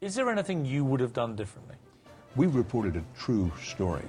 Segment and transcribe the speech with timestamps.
[0.00, 1.74] Is there anything you would have done differently?
[2.36, 4.04] We reported a true story.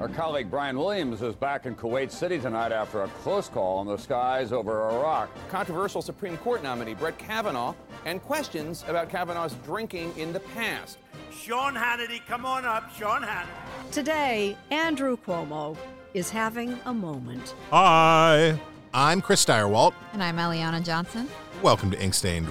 [0.00, 3.86] Our colleague Brian Williams is back in Kuwait City tonight after a close call in
[3.86, 5.28] the skies over Iraq.
[5.50, 7.74] Controversial Supreme Court nominee Brett Kavanaugh
[8.06, 10.96] and questions about Kavanaugh's drinking in the past.
[11.30, 13.90] Sean Hannity, come on up, Sean Hannity.
[13.92, 15.76] Today, Andrew Cuomo
[16.14, 17.54] is having a moment.
[17.68, 18.58] Hi,
[18.94, 19.92] I'm Chris Stirewalt.
[20.14, 21.28] And I'm Eliana Johnson.
[21.64, 22.46] Welcome to Inkstained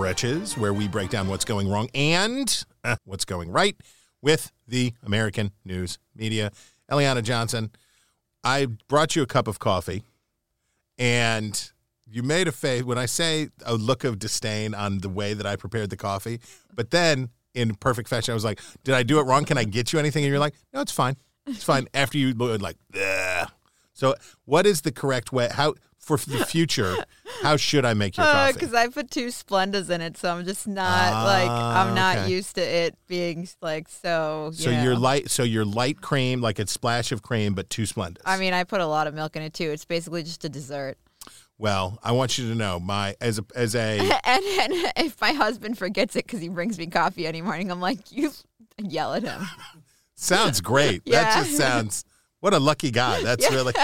[0.00, 3.76] Wretches, where we break down what's going wrong and uh, what's going right
[4.22, 6.50] with the American news media.
[6.90, 7.70] Eliana Johnson,
[8.42, 10.04] I brought you a cup of coffee,
[10.96, 11.70] and
[12.10, 15.44] you made a face when I say a look of disdain on the way that
[15.44, 16.40] I prepared the coffee.
[16.74, 19.44] But then, in perfect fashion, I was like, "Did I do it wrong?
[19.44, 21.16] Can I get you anything?" And you're like, "No, it's fine.
[21.46, 23.50] It's fine." After you like, Ugh.
[23.92, 24.14] so
[24.46, 25.50] what is the correct way?
[25.52, 25.74] How
[26.06, 26.96] for the future?
[27.42, 28.52] How should I make your coffee?
[28.54, 32.20] Because I put two Splendas in it, so I'm just not like I'm not Ah,
[32.22, 32.30] okay.
[32.32, 34.50] used to it being like so.
[34.54, 34.82] You So know.
[34.82, 35.30] you're light.
[35.30, 38.22] So you're light cream, like a splash of cream, but two Splendas.
[38.24, 39.70] I mean, I put a lot of milk in it too.
[39.70, 40.96] It's basically just a dessert.
[41.58, 45.32] well, I want you to know my as a as a and, and if my
[45.32, 48.30] husband forgets it because he brings me coffee any morning, I'm like, you
[48.78, 49.42] yell at him.
[50.14, 51.04] sounds great.
[51.06, 52.04] That just sounds.
[52.46, 53.20] What a lucky guy.
[53.24, 53.74] That's really.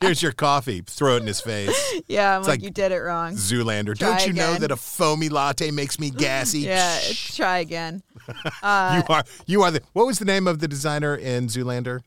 [0.00, 0.80] Here's your coffee.
[0.80, 1.76] Throw it in his face.
[2.08, 3.34] Yeah, I'm It's like, like you did it wrong.
[3.34, 3.94] Zoolander.
[3.94, 6.60] Try Don't you know that a foamy latte makes me gassy?
[6.60, 8.02] Yeah, try again.
[8.62, 9.24] Uh, you are.
[9.44, 9.82] You are the.
[9.92, 12.00] What was the name of the designer in Zoolander?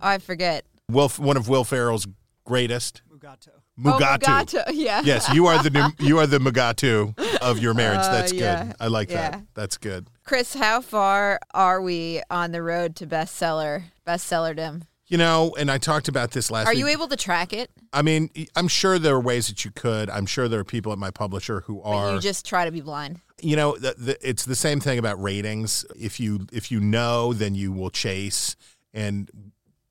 [0.00, 0.64] I forget.
[0.88, 2.06] Will one of Will Ferrell's
[2.44, 3.02] greatest.
[3.12, 3.48] Mugato.
[3.76, 4.22] Mugatu.
[4.22, 4.62] Oh, Mugatu.
[4.72, 5.02] Yeah.
[5.04, 7.98] Yes, you are the new, you are the Mugatu of your marriage.
[7.98, 8.74] Uh, That's good.
[8.78, 9.30] I like Yeah.
[9.32, 9.42] that.
[9.54, 10.06] That's good.
[10.24, 14.82] Chris, how far are we on the road to bestseller, bestsellerdom?
[15.10, 16.78] You know, and I talked about this last Are week.
[16.78, 17.68] you able to track it?
[17.92, 20.08] I mean, I'm sure there are ways that you could.
[20.08, 22.14] I'm sure there are people at my publisher who But are.
[22.14, 23.20] you just try to be blind.
[23.42, 25.84] you know, the, the, it's the same thing about ratings.
[25.98, 28.54] If you if you know, then you will chase,
[28.94, 29.28] and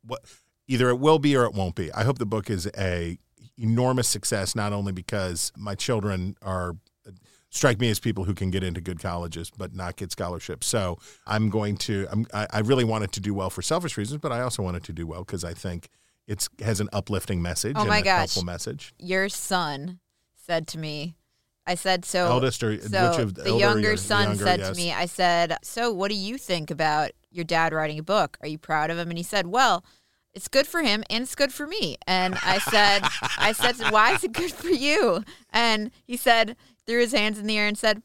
[0.05, 0.21] what
[0.69, 1.91] either it will be or it won't be.
[1.91, 3.17] I hope the book is a
[3.57, 6.77] enormous success, not only because my children are
[7.49, 10.67] strike me as people who can get into good colleges but not get scholarships.
[10.67, 12.07] So I'm going to.
[12.11, 14.83] I'm, I, I really wanted to do well for selfish reasons, but I also wanted
[14.85, 15.89] to do well because I think
[16.27, 18.17] it's has an uplifting message Oh and my a gosh.
[18.19, 18.93] helpful message.
[18.99, 19.99] Your son
[20.35, 21.15] said to me,
[21.65, 22.25] I said, so.
[22.27, 23.97] Eldest or- so which of the the younger younger?
[23.97, 24.69] son Younger, said yes.
[24.69, 28.37] to me, I said, so what do you think about your dad writing a book?
[28.41, 29.09] Are you proud of him?
[29.09, 29.83] And he said, well,
[30.33, 31.97] it's good for him and it's good for me.
[32.07, 33.01] And I said,
[33.37, 35.23] I said, why is it good for you?
[35.51, 36.55] And he said,
[36.89, 38.01] threw his hands in the air and said,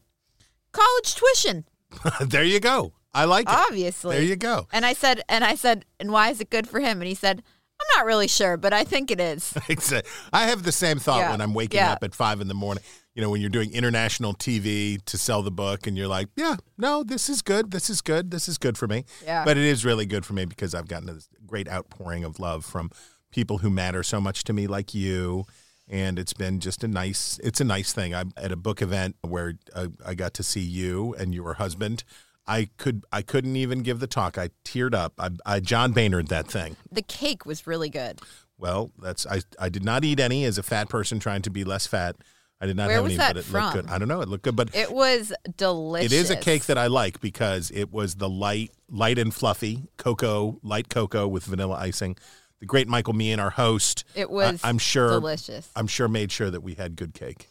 [0.71, 1.65] college tuition,
[2.21, 2.93] there you go.
[3.13, 3.55] I like it.
[3.55, 4.17] obviously.
[4.17, 4.67] There you go.
[4.73, 6.99] And I said, and I said, and why is it good for him?
[7.01, 7.41] And he said,
[7.79, 9.53] I'm not really sure, but I think it is.
[10.33, 11.31] I have the same thought Yeah.
[11.31, 11.93] when I'm waking Yeah.
[11.93, 12.83] up at five in the morning.
[13.15, 16.57] You know, when you're doing international TV to sell the book, and you're like, "Yeah,
[16.77, 17.71] no, this is good.
[17.71, 18.29] This is good.
[18.29, 19.45] This is good for me." Yeah.
[19.45, 22.65] But it is really good for me because I've gotten this great outpouring of love
[22.65, 22.91] from
[23.31, 25.45] people who matter so much to me, like you.
[25.87, 27.39] And it's been just a nice.
[27.43, 28.15] It's a nice thing.
[28.15, 32.03] I'm at a book event where I, I got to see you and your husband.
[32.47, 33.03] I could.
[33.11, 34.37] I couldn't even give the talk.
[34.37, 35.13] I teared up.
[35.19, 36.75] I, I John baynard that thing.
[36.91, 38.19] The cake was really good.
[38.57, 39.41] Well, that's I.
[39.59, 42.15] I did not eat any as a fat person trying to be less fat.
[42.61, 43.63] I did not Where have any, but it from?
[43.63, 43.87] looked good.
[43.89, 44.21] I don't know.
[44.21, 46.11] It looked good, but It was delicious.
[46.11, 49.83] it is a cake that I like because it was the light, light and fluffy
[49.97, 52.15] cocoa, light cocoa with vanilla icing.
[52.59, 55.69] The great Michael Meehan, our host, It was I, am sure, delicious.
[55.75, 57.49] I'm sure, made sure that we had good cake.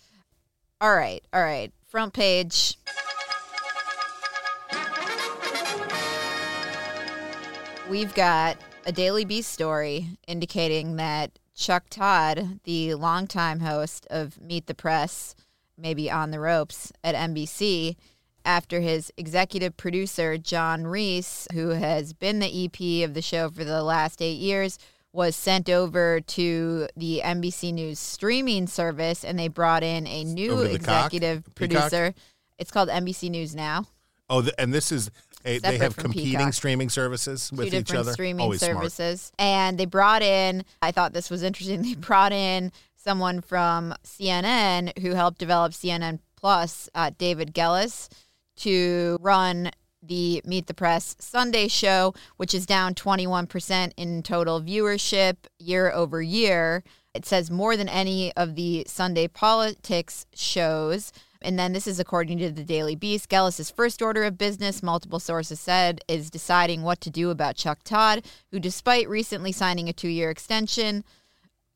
[0.81, 1.73] All right, all right.
[1.87, 2.79] Front page.
[7.89, 8.57] We've got
[8.87, 15.35] a Daily Beast story indicating that Chuck Todd, the longtime host of Meet the Press,
[15.77, 17.97] maybe on the ropes at NBC,
[18.45, 23.65] after his executive producer, John Reiss, who has been the EP of the show for
[23.65, 24.79] the last eight years,
[25.15, 30.57] was sent over to the NBC News streaming service and they brought in a new
[30.57, 31.07] the cock?
[31.07, 31.55] executive Peacock?
[31.91, 32.15] producer.
[32.59, 33.87] It's called NBC News Now.
[34.29, 35.11] Oh, the, and this is
[35.45, 36.55] a, they have competing Peacock.
[36.55, 38.13] streaming services with two each different other.
[38.13, 38.77] streaming Always smart.
[38.77, 39.31] services.
[39.39, 44.99] And they brought in, I thought this was interesting, they brought in someone from CNN
[44.99, 48.09] who helped develop CNN Plus, uh, David Gellis,
[48.57, 49.71] to run
[50.07, 56.23] the Meet the Press Sunday show, which is down 21% in total viewership year over
[56.23, 56.83] year.
[57.15, 61.13] It says more than any of the Sunday politics shows.
[61.41, 63.29] And then this is according to the Daily Beast.
[63.29, 67.81] Gellis's first order of business, multiple sources said, is deciding what to do about Chuck
[67.85, 71.05] Todd, who, despite recently signing a two year extension,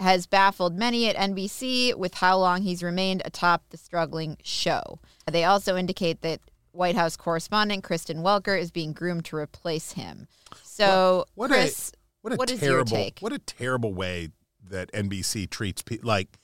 [0.00, 5.00] has baffled many at NBC with how long he's remained atop the struggling show.
[5.30, 6.40] They also indicate that
[6.78, 10.28] White House correspondent Kristen Welker is being groomed to replace him.
[10.62, 13.18] So, What Chris, a what a what is terrible your take?
[13.20, 14.30] what a terrible way
[14.68, 16.38] that NBC treats people like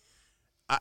[0.69, 0.79] uh,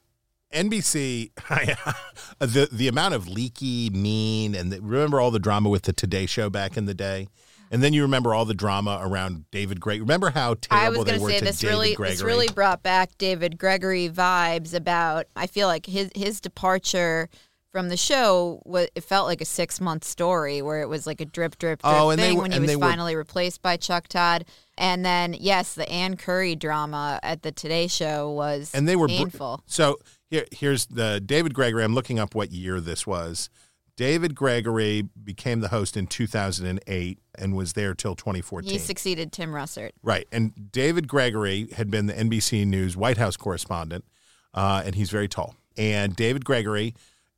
[0.53, 1.31] NBC
[2.39, 6.25] the the amount of leaky mean and the, remember all the drama with the Today
[6.25, 7.27] show back in the day
[7.71, 11.03] and then you remember all the drama around David Gray remember how I was terrible
[11.05, 14.73] they were say to this David really Gregory this really brought back David Gregory vibes
[14.73, 17.29] about I feel like his his departure
[17.74, 18.62] from the show
[18.96, 21.92] it felt like a six month story where it was like a drip drip drip
[21.92, 24.46] Oh, and thing were- when he was they were- finally replaced by Chuck Todd
[24.78, 29.08] and then yes the Ann Curry drama at the Today Show was and they were
[29.08, 29.64] br- painful.
[29.66, 29.98] so
[30.30, 31.84] here, here's the David Gregory.
[31.84, 33.50] I'm looking up what year this was.
[33.98, 38.72] David Gregory became the host in 2008 and was there till 2014.
[38.72, 39.92] he succeeded Tim Russert.
[40.04, 44.06] right, and David Gregory had been the NBC News White House correspondent,
[44.54, 45.56] uh, and he's very tall.
[45.78, 46.94] And David Gregory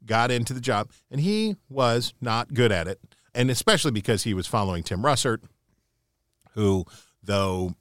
[0.05, 2.99] got into the job, and he was not good at it,
[3.33, 5.39] and especially because he was following Tim Russert,
[6.53, 6.85] who,
[7.23, 7.75] though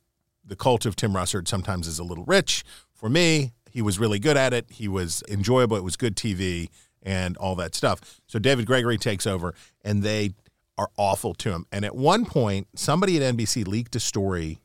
[0.45, 2.65] the cult of Tim Russert sometimes is a little rich.
[2.93, 4.67] For me, he was really good at it.
[4.71, 5.77] He was enjoyable.
[5.77, 6.69] It was good TV
[7.03, 8.21] and all that stuff.
[8.27, 9.55] So David Gregory takes over,
[9.85, 10.35] and they
[10.77, 11.67] are awful to him.
[11.71, 14.59] And at one point, somebody at NBC leaked a story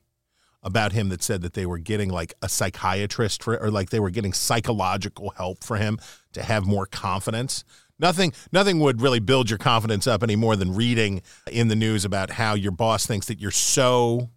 [0.63, 3.99] about him that said that they were getting like a psychiatrist for, or like they
[3.99, 5.97] were getting psychological help for him
[6.33, 7.63] to have more confidence.
[7.97, 11.21] Nothing, nothing would really build your confidence up any more than reading
[11.51, 14.29] in the news about how your boss thinks that you're so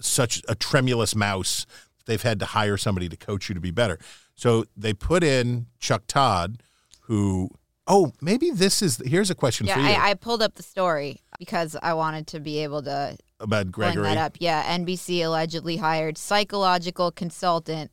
[0.00, 1.66] such a tremulous mouse.
[2.06, 3.98] They've had to hire somebody to coach you to be better.
[4.34, 6.62] So they put in Chuck Todd,
[7.02, 7.50] who,
[7.86, 10.62] oh, maybe this is, here's a question Yeah, for you I, I pulled up the
[10.62, 14.02] story because I wanted to be able to about Gregory.
[14.02, 14.36] that up.
[14.40, 17.90] Yeah, NBC allegedly hired psychological consultant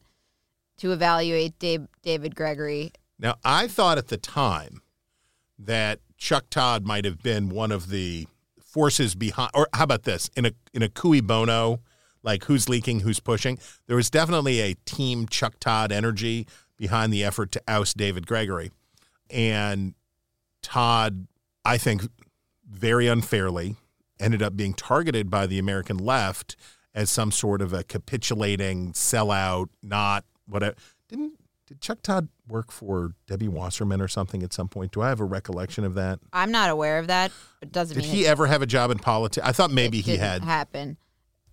[0.77, 2.91] to evaluate Dave, David Gregory.
[3.19, 4.81] Now, I thought at the time
[5.59, 8.27] that Chuck Todd might have been one of the
[8.59, 10.29] forces behind, or how about this?
[10.35, 11.81] In a in a cui bono,
[12.23, 13.59] like who's leaking, who's pushing.
[13.87, 16.47] There was definitely a team Chuck Todd energy
[16.77, 18.71] behind the effort to oust David Gregory,
[19.29, 19.93] and
[20.63, 21.27] Todd,
[21.63, 22.03] I think,
[22.67, 23.75] very unfairly
[24.21, 26.55] ended up being targeted by the American left
[26.93, 30.75] as some sort of a capitulating sellout, not whatever.
[31.09, 31.33] Didn't
[31.67, 34.91] did Chuck Todd work for Debbie Wasserman or something at some point?
[34.91, 36.19] Do I have a recollection of that?
[36.33, 37.31] I'm not aware of that.
[37.61, 39.45] It doesn't Did he ever have a job in politics?
[39.47, 40.41] I thought maybe it he didn't had.
[40.43, 40.97] happen.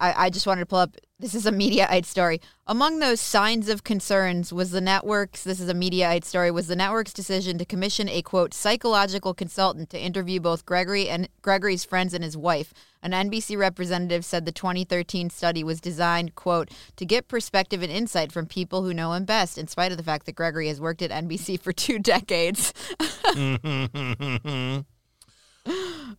[0.01, 0.97] I, I just wanted to pull up.
[1.21, 2.41] This is a Mediaite story.
[2.67, 5.43] Among those signs of concerns was the network's.
[5.43, 6.51] This is a Mediaite story.
[6.51, 11.29] Was the network's decision to commission a quote psychological consultant to interview both Gregory and
[11.43, 12.73] Gregory's friends and his wife.
[13.03, 18.33] An NBC representative said the 2013 study was designed quote to get perspective and insight
[18.33, 19.59] from people who know him best.
[19.59, 22.73] In spite of the fact that Gregory has worked at NBC for two decades.
[23.01, 24.79] Mm-hmm.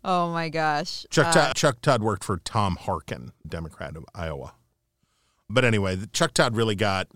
[0.03, 1.05] oh my gosh.
[1.09, 4.53] Chuck, Uh, Todd, Chuck Todd worked for Tom Harkin, Democrat of Iowa.
[5.49, 7.07] But anyway, Chuck Todd really got.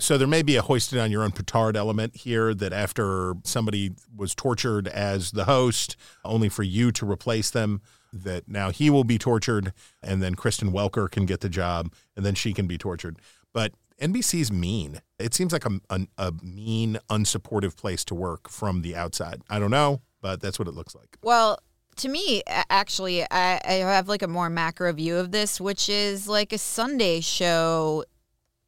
[0.00, 3.92] So there may be a hoisted on your own petard element here that after somebody
[4.14, 7.80] was tortured as the host, only for you to replace them,
[8.12, 9.72] that now he will be tortured,
[10.02, 13.18] and then Kristen Welker can get the job, and then she can be tortured.
[13.52, 13.72] But
[14.02, 15.00] NBC's mean.
[15.20, 19.42] It seems like a, a, a mean, unsupportive place to work from the outside.
[19.48, 21.18] I don't know, but that's what it looks like.
[21.22, 21.58] Well,
[21.96, 26.26] to me, actually, I, I have like a more macro view of this, which is
[26.26, 28.06] like a Sunday show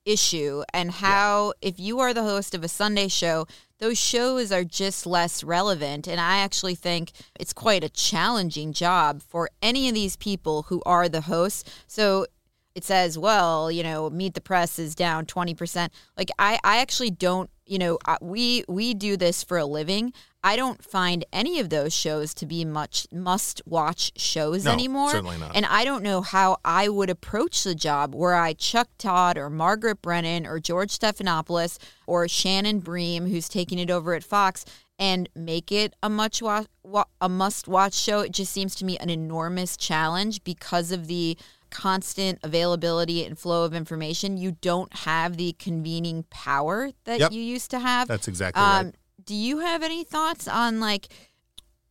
[0.04, 3.46] issue and how if you are the host of a Sunday show,
[3.78, 6.06] those shows are just less relevant.
[6.06, 10.82] And I actually think it's quite a challenging job for any of these people who
[10.84, 11.64] are the hosts.
[11.86, 12.26] So
[12.74, 15.88] it says, well, you know, Meet the Press is down 20%.
[16.18, 20.12] Like I, I actually don't, you know, we we do this for a living.
[20.44, 25.10] I don't find any of those shows to be much must watch shows No, anymore.
[25.10, 25.56] certainly not.
[25.56, 29.50] And I don't know how I would approach the job where I Chuck Todd or
[29.50, 34.64] Margaret Brennan or George Stephanopoulos or Shannon Bream, who's taking it over at Fox,
[35.00, 38.20] and make it a much wa- wa- a must watch show.
[38.20, 41.36] It just seems to me an enormous challenge because of the
[41.76, 44.38] constant availability and flow of information.
[44.38, 47.32] You don't have the convening power that Yep.
[47.32, 48.08] you used to have.
[48.08, 48.80] That's exactly right.
[48.80, 48.92] Um,
[49.22, 51.08] do you have any thoughts on like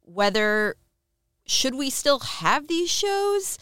[0.02, 0.76] whether
[1.46, 3.60] should we still have these shows?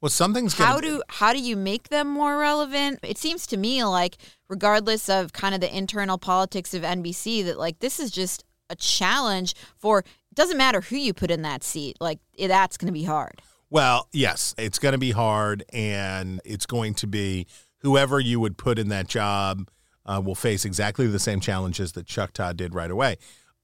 [0.00, 3.00] Well, something's gonna How do how do you make them more relevant?
[3.02, 4.16] It seems to me like
[4.48, 8.76] regardless of kind of the internal politics of NBC that like this is just a
[8.76, 11.96] challenge for it doesn't matter who you put in that seat.
[12.00, 13.42] Like that's going to be hard.
[13.70, 17.46] Well, yes, it's going to be hard, and it's going to be
[17.78, 19.68] whoever you would put in that job
[20.06, 23.16] uh, will face exactly the same challenges that Chuck Todd did right away.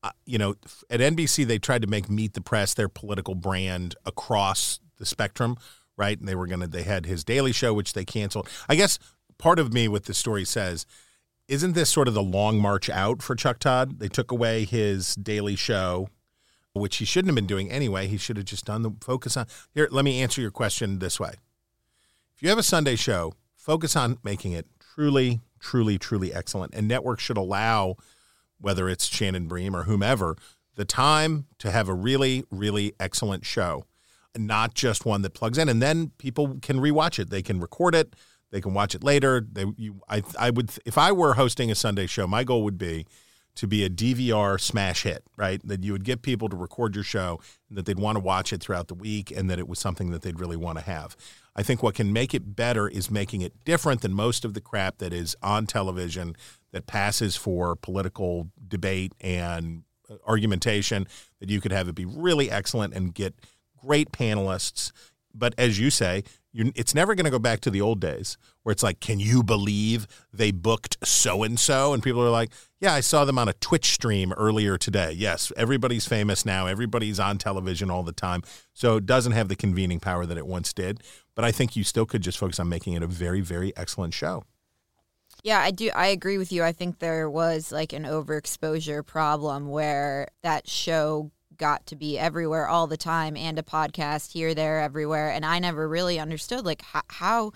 [0.04, 0.54] uh, you know,
[0.90, 5.56] at NBC they tried to make Meet the Press their political brand across the spectrum,
[5.96, 6.18] right?
[6.18, 8.48] And they were gonna they had his Daily Show, which they canceled.
[8.68, 8.98] I guess
[9.38, 10.84] part of me with the story says
[11.48, 13.98] isn't this sort of the long march out for Chuck Todd?
[13.98, 16.08] They took away his Daily Show,
[16.74, 18.08] which he shouldn't have been doing anyway.
[18.08, 19.46] He should have just done the focus on.
[19.72, 21.34] Here, let me answer your question this way.
[22.34, 26.74] If you have a Sunday show, focus on making it truly, truly, truly excellent.
[26.74, 27.96] And networks should allow,
[28.60, 30.36] whether it's Shannon Bream or whomever,
[30.74, 33.84] the time to have a really, really excellent show,
[34.36, 35.68] not just one that plugs in.
[35.68, 37.30] And then people can rewatch it.
[37.30, 38.16] They can record it.
[38.50, 39.46] They can watch it later.
[39.48, 42.78] They, you, I, I would, if I were hosting a Sunday show, my goal would
[42.78, 43.06] be
[43.56, 45.60] to be a DVR smash hit, right?
[45.66, 48.60] That you would get people to record your show that they'd want to watch it
[48.60, 51.16] throughout the week and that it was something that they'd really want to have.
[51.56, 54.60] I think what can make it better is making it different than most of the
[54.60, 56.34] crap that is on television
[56.72, 61.06] that passes for political debate and uh, argumentation,
[61.40, 63.34] that you could have it be really excellent and get
[63.80, 64.90] great panelists.
[65.32, 68.38] But as you say, you, it's never going to go back to the old days
[68.62, 71.92] where it's like, can you believe they booked so and so?
[71.92, 75.10] And people are like, yeah, I saw them on a Twitch stream earlier today.
[75.10, 76.66] Yes, everybody's famous now.
[76.66, 78.42] Everybody's on television all the time.
[78.72, 81.02] So it doesn't have the convening power that it once did.
[81.34, 84.14] But I think you still could just focus on making it a very, very excellent
[84.14, 84.44] show.
[85.42, 85.90] Yeah, I do.
[85.94, 86.62] I agree with you.
[86.62, 92.68] I think there was like an overexposure problem where that show got to be everywhere
[92.68, 95.30] all the time and a podcast here, there, everywhere.
[95.30, 97.52] And I never really understood like how, how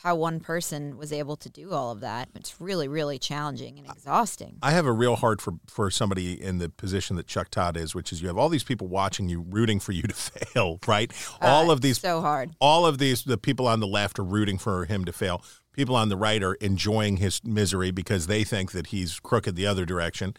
[0.00, 2.28] how one person was able to do all of that.
[2.34, 4.58] It's really, really challenging and exhausting.
[4.62, 7.94] I have a real heart for for somebody in the position that Chuck Todd is,
[7.94, 11.10] which is you have all these people watching you, rooting for you to fail, right?
[11.40, 12.50] all Uh, of these so hard.
[12.60, 15.42] all of these the people on the left are rooting for him to fail.
[15.72, 19.66] People on the right are enjoying his misery because they think that he's crooked the
[19.66, 20.34] other direction,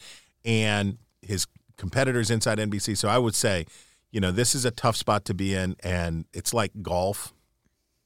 [0.46, 2.98] and his competitors inside NBC.
[2.98, 3.66] So I would say,
[4.12, 7.34] you know, this is a tough spot to be in, and it's like golf.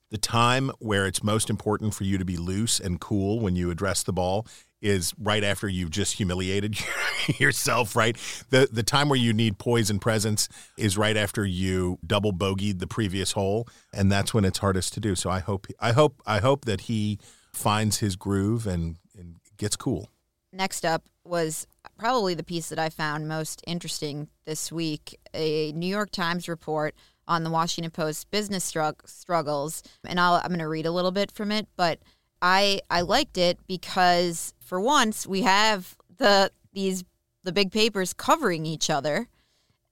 [0.10, 3.72] The time where it's most important for you to be loose and cool when you
[3.72, 4.46] address the ball
[4.82, 6.78] is right after you've just humiliated
[7.40, 8.18] yourself, right?
[8.50, 12.80] The the time where you need poise and presence is right after you double bogeyed
[12.80, 15.16] the previous hole, and that's when it's hardest to do.
[15.16, 17.20] So I hope I hope I hope that he
[17.54, 20.10] finds his groove and, and gets cool.
[20.52, 21.66] Next up was
[21.98, 26.94] probably the piece that I found most interesting this week a New York Times report
[27.26, 29.82] on the Washington Post business strugg- struggles.
[30.06, 32.00] And I'll, I'm going to read a little bit from it, but
[32.42, 37.06] I, I liked it because for once we have the these
[37.44, 39.30] the big papers covering each other.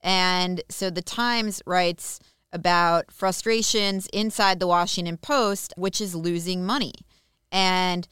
[0.01, 2.19] And so the Times writes
[2.51, 6.93] about frustrations inside the Washington Post, which is losing money.
[7.49, 8.07] And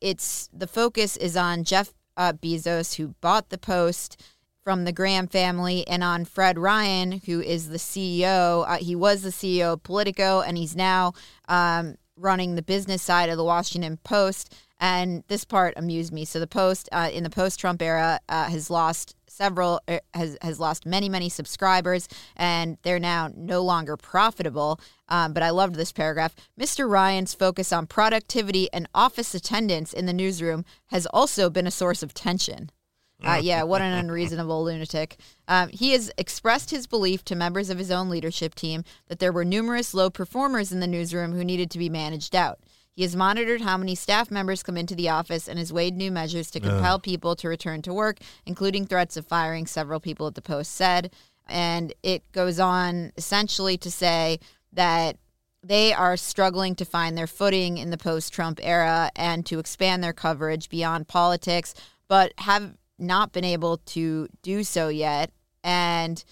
[0.00, 4.22] it's the focus is on Jeff uh, Bezos, who bought the Post
[4.62, 8.68] from the Graham family, and on Fred Ryan, who is the CEO.
[8.68, 11.14] Uh, he was the CEO of Politico, and he's now
[11.48, 14.54] um, running the business side of the Washington Post.
[14.80, 16.24] And this part amused me.
[16.24, 20.58] So the Post uh, in the post-Trump era uh, has lost several uh, has has
[20.58, 24.80] lost many many subscribers, and they're now no longer profitable.
[25.08, 26.34] Um, but I loved this paragraph.
[26.60, 26.90] Mr.
[26.90, 32.02] Ryan's focus on productivity and office attendance in the newsroom has also been a source
[32.02, 32.70] of tension.
[33.26, 35.16] Uh, yeah, what an unreasonable lunatic.
[35.48, 39.32] Um, he has expressed his belief to members of his own leadership team that there
[39.32, 42.60] were numerous low performers in the newsroom who needed to be managed out.
[42.98, 46.10] He has monitored how many staff members come into the office and has weighed new
[46.10, 50.34] measures to compel people to return to work, including threats of firing, several people at
[50.34, 51.12] the Post said.
[51.46, 54.40] And it goes on essentially to say
[54.72, 55.16] that
[55.62, 60.02] they are struggling to find their footing in the post Trump era and to expand
[60.02, 61.74] their coverage beyond politics,
[62.08, 65.30] but have not been able to do so yet.
[65.62, 66.24] And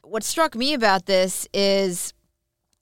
[0.00, 2.14] what struck me about this is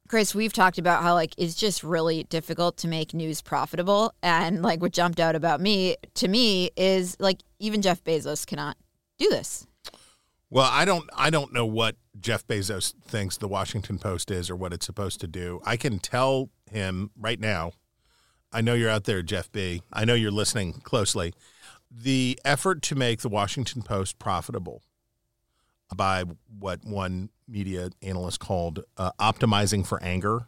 [0.07, 4.63] Chris, we've talked about how like it's just really difficult to make news profitable and
[4.63, 8.77] like what jumped out about me to me is like even Jeff Bezos cannot
[9.19, 9.67] do this.
[10.51, 14.57] Well, I don't I don't know what Jeff Bezos thinks the Washington Post is or
[14.57, 15.61] what it's supposed to do.
[15.65, 17.73] I can tell him right now.
[18.53, 19.83] I know you're out there, Jeff B.
[19.93, 21.33] I know you're listening closely.
[21.91, 24.83] The effort to make the Washington Post profitable
[25.95, 26.25] by
[26.59, 30.47] what one media analyst called uh, optimizing for anger.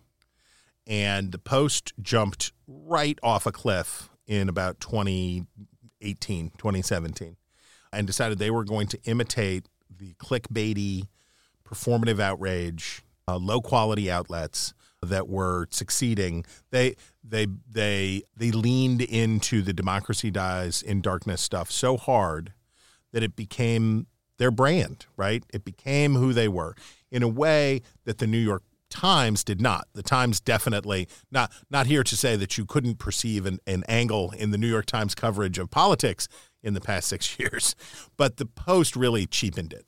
[0.87, 7.37] And the Post jumped right off a cliff in about 2018, 2017,
[7.93, 11.09] and decided they were going to imitate the clickbaity,
[11.65, 16.45] performative outrage, uh, low quality outlets that were succeeding.
[16.71, 22.53] They they they they leaned into the democracy dies in darkness stuff so hard
[23.13, 24.07] that it became
[24.39, 25.45] their brand, right?
[25.53, 26.75] It became who they were
[27.11, 29.89] in a way that the New York Times did not.
[29.95, 34.31] The Times definitely not not here to say that you couldn't perceive an, an angle
[34.31, 36.29] in the New York Times coverage of politics
[36.63, 37.75] in the past six years,
[38.17, 39.87] but the Post really cheapened it,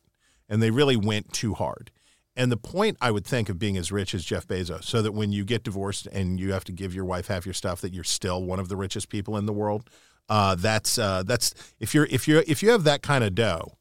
[0.48, 1.90] and they really went too hard.
[2.36, 5.12] And the point I would think of being as rich as Jeff Bezos, so that
[5.12, 7.92] when you get divorced and you have to give your wife half your stuff, that
[7.92, 9.90] you're still one of the richest people in the world.
[10.28, 13.77] Uh, that's uh, that's if you're if you're if you have that kind of dough,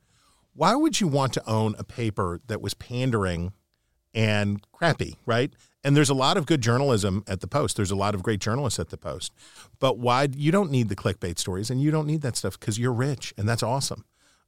[0.57, 3.53] why would you want to own a paper that was pandering
[4.13, 5.53] and crappy, right?
[5.83, 7.77] And there's a lot of good journalism at the Post.
[7.77, 9.31] There's a lot of great journalists at the Post.
[9.79, 12.79] But why you don't need the clickbait stories and you don't need that stuff because
[12.79, 14.03] you're rich and that's awesome.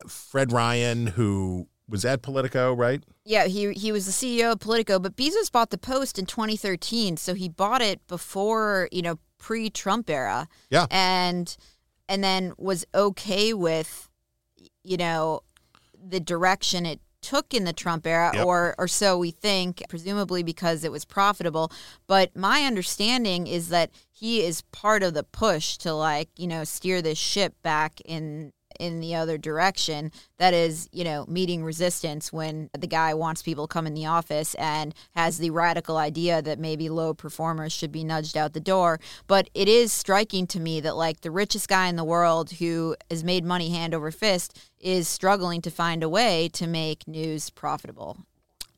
[0.08, 3.04] Fred Ryan, who was at Politico, right?
[3.24, 7.18] Yeah, he he was the CEO of Politico, but Bezos bought the Post in 2013,
[7.18, 10.48] so he bought it before you know pre-Trump era.
[10.70, 10.88] Yeah.
[10.90, 11.56] and
[12.08, 14.10] and then was okay with
[14.84, 15.42] you know
[16.08, 18.46] the direction it took in the Trump era, Yep.
[18.46, 21.72] or or so we think, presumably because it was profitable.
[22.08, 26.64] But my understanding is that he is part of the push to like you know
[26.64, 32.32] steer this ship back in in the other direction that is you know meeting resistance
[32.32, 36.42] when the guy wants people to come in the office and has the radical idea
[36.42, 40.60] that maybe low performers should be nudged out the door but it is striking to
[40.60, 44.12] me that like the richest guy in the world who has made money hand over
[44.12, 48.18] fist is struggling to find a way to make news profitable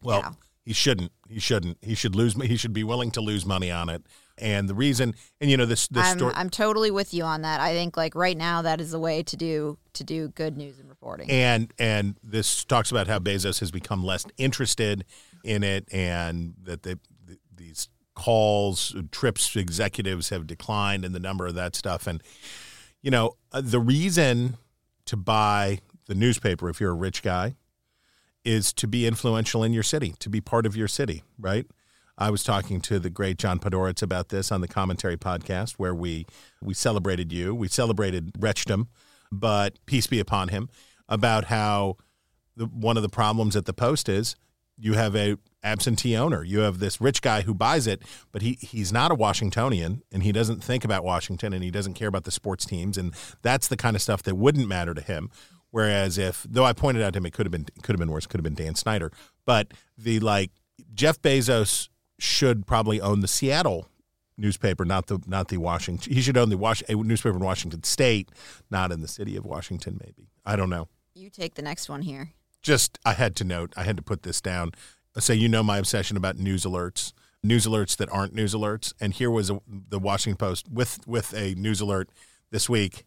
[0.02, 0.32] Well, Yeah.
[0.66, 1.12] he shouldn't.
[1.30, 1.78] He shouldn't.
[1.82, 2.34] He should lose.
[2.42, 4.04] He should be willing to lose money on it.
[4.42, 6.34] And the reason, and you know, this this I'm, story.
[6.36, 9.24] I'm totally with you on that i think like right now that is the way
[9.24, 13.60] to do to do good news and reporting and and this talks about how Bezos
[13.60, 15.06] has become less interested
[15.44, 21.48] in it, and that the, the, these calls, trips, executives have declined, and the number
[21.48, 22.08] of that stuff.
[22.08, 22.22] And
[23.02, 24.58] you know, uh, the reason
[25.06, 27.56] to buy the newspaper if you're a rich guy
[28.44, 31.66] is to be influential in your city, to be part of your city, right?
[32.22, 35.96] I was talking to the great John Podhoretz about this on the commentary podcast where
[35.96, 36.28] we
[36.62, 38.90] we celebrated you, we celebrated Wretchdom,
[39.32, 40.70] but peace be upon him,
[41.10, 41.98] about how
[42.56, 44.36] the, one of the problems at the Post is
[44.78, 46.44] you have a absentee owner.
[46.44, 50.22] You have this rich guy who buys it, but he he's not a Washingtonian and
[50.22, 53.68] he doesn't think about Washington and he doesn't care about the sports teams and that's
[53.68, 55.32] the kind of stuff that wouldn't matter to him.
[55.72, 58.12] Whereas if though I pointed out to him it could have been could have been
[58.12, 59.12] worse, could have been Dan Snyder,
[59.44, 60.52] but the like
[60.94, 61.90] Jeff Bezos
[62.22, 63.88] should probably own the Seattle
[64.38, 66.14] newspaper, not the not the Washington.
[66.14, 68.30] He should own the Was- a newspaper in Washington State,
[68.70, 70.00] not in the city of Washington.
[70.04, 70.88] Maybe I don't know.
[71.14, 72.32] you take the next one here
[72.62, 73.74] Just I had to note.
[73.76, 74.72] I had to put this down.
[75.18, 77.12] So you know my obsession about news alerts,
[77.44, 78.94] news alerts that aren't news alerts.
[79.02, 82.10] And here was a, the Washington Post with with a news alert
[82.52, 83.04] this week.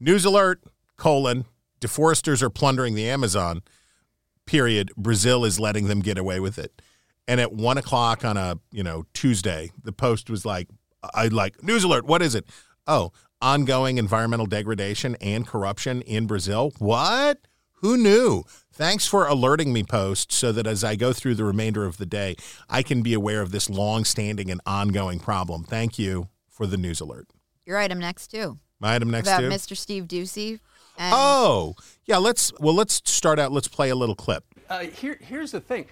[0.00, 0.62] News alert:
[0.96, 1.44] colon
[1.80, 3.62] deforesters are plundering the Amazon.
[4.46, 4.90] Period.
[4.96, 6.82] Brazil is letting them get away with it.
[7.26, 10.68] And at one o'clock on a you know Tuesday, the Post was like,
[11.14, 12.04] "I like news alert.
[12.04, 12.46] What is it?
[12.86, 16.72] Oh, ongoing environmental degradation and corruption in Brazil.
[16.78, 17.38] What?
[17.80, 18.44] Who knew?
[18.72, 22.06] Thanks for alerting me, Post, so that as I go through the remainder of the
[22.06, 22.36] day,
[22.68, 25.64] I can be aware of this long-standing and ongoing problem.
[25.64, 27.26] Thank you for the news alert.
[27.66, 30.60] your item next too My item next about to mr steve Doocy
[30.96, 31.74] and oh
[32.06, 32.18] yeah.
[32.18, 33.50] Let's well let's start out.
[33.52, 34.44] Let's play a little clip.
[34.70, 35.86] Uh, here, here's the thing.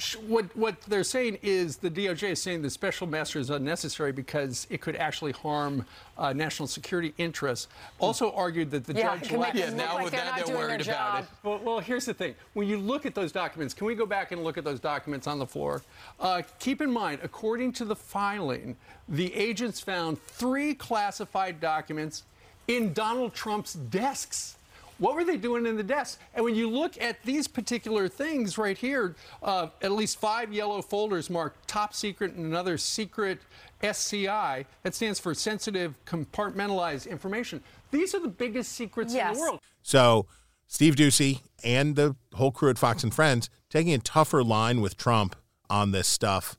[0.00, 4.12] Sh- What, what they're saying is the DOJ is saying the special master is unnecessary
[4.12, 5.84] because it could actually harm
[6.16, 7.68] uh, national security interests.
[7.98, 10.80] Also argued that the Yeah, judge it can make left- them look like they're worried
[10.82, 11.28] about it.
[11.42, 12.34] well, well, here's the thing.
[12.54, 15.26] When you look at those documents, can we go back and look at those documents
[15.26, 15.82] on the floor?
[16.18, 18.76] Uh, keep in mind, according to the filing,
[19.08, 22.24] the agents found three classified documents
[22.68, 24.56] in Donald Trump's desks.
[25.00, 26.20] What were they doing in the desk?
[26.34, 30.82] And when you look at these particular things right here, uh, at least five yellow
[30.82, 33.40] folders marked top secret and another secret
[33.82, 37.62] SCI, that stands for sensitive compartmentalized information.
[37.90, 39.60] These are the biggest secrets in the world.
[39.82, 40.26] So
[40.66, 44.98] Steve Doocy and the whole crew at Fox and Friends taking a tougher line with
[44.98, 45.34] Trump
[45.70, 46.58] on this stuff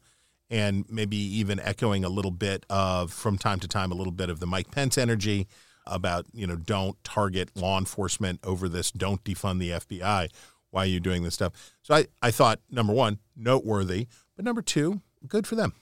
[0.49, 4.32] and maybe even echoing a little bit of from time to time a little bit
[4.32, 5.47] of the Mike Pence energy
[5.86, 10.30] about, you know, don't target law enforcement over this, don't defund the FBI.
[10.70, 11.54] Why are you doing this stuff?
[11.82, 15.74] So I, I thought number one, noteworthy, but number two, good for them.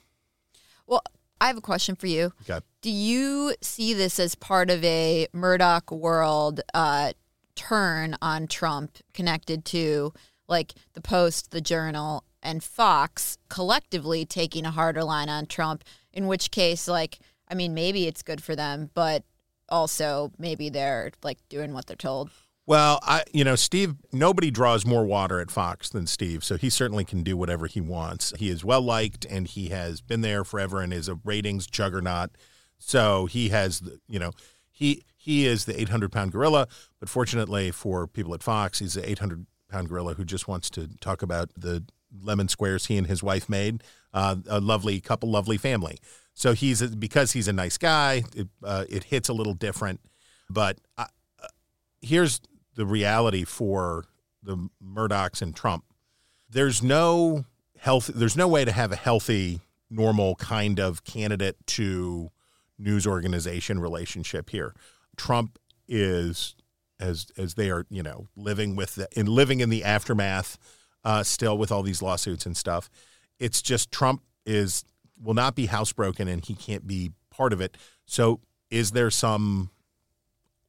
[0.86, 1.02] Well,
[1.40, 2.32] I have a question for you.
[2.42, 2.64] Okay.
[2.82, 7.12] Do you see this as part of a Murdoch world uh,
[7.54, 10.12] turn on Trump connected to
[10.48, 15.84] like the Post, the Journal, and Fox collectively taking a harder line on Trump?
[16.12, 19.22] In which case, like, I mean, maybe it's good for them, but
[19.70, 22.30] also maybe they're like doing what they're told.
[22.66, 26.70] Well, I you know, Steve nobody draws more water at Fox than Steve, so he
[26.70, 28.32] certainly can do whatever he wants.
[28.38, 32.30] He is well liked and he has been there forever and is a ratings juggernaut.
[32.78, 34.32] So he has the you know,
[34.70, 39.08] he he is the 800 pound gorilla, but fortunately for people at Fox, he's the
[39.08, 41.84] 800 pound gorilla who just wants to talk about the
[42.22, 43.82] lemon squares he and his wife made.
[44.12, 45.98] Uh, a lovely couple, lovely family.
[46.34, 48.24] So he's because he's a nice guy.
[48.34, 50.00] It, uh, it hits a little different,
[50.48, 51.06] but I,
[51.42, 51.48] uh,
[52.00, 52.40] here's
[52.74, 54.06] the reality for
[54.42, 55.84] the Murdochs and Trump.
[56.48, 57.44] There's no
[57.78, 58.10] health.
[58.12, 62.30] There's no way to have a healthy, normal kind of candidate to
[62.78, 64.74] news organization relationship here.
[65.16, 66.54] Trump is
[66.98, 70.58] as as they are, you know, living with the, in living in the aftermath
[71.04, 72.90] uh, still with all these lawsuits and stuff.
[73.38, 74.84] It's just Trump is
[75.22, 77.76] will not be housebroken and he can't be part of it.
[78.06, 79.70] So is there some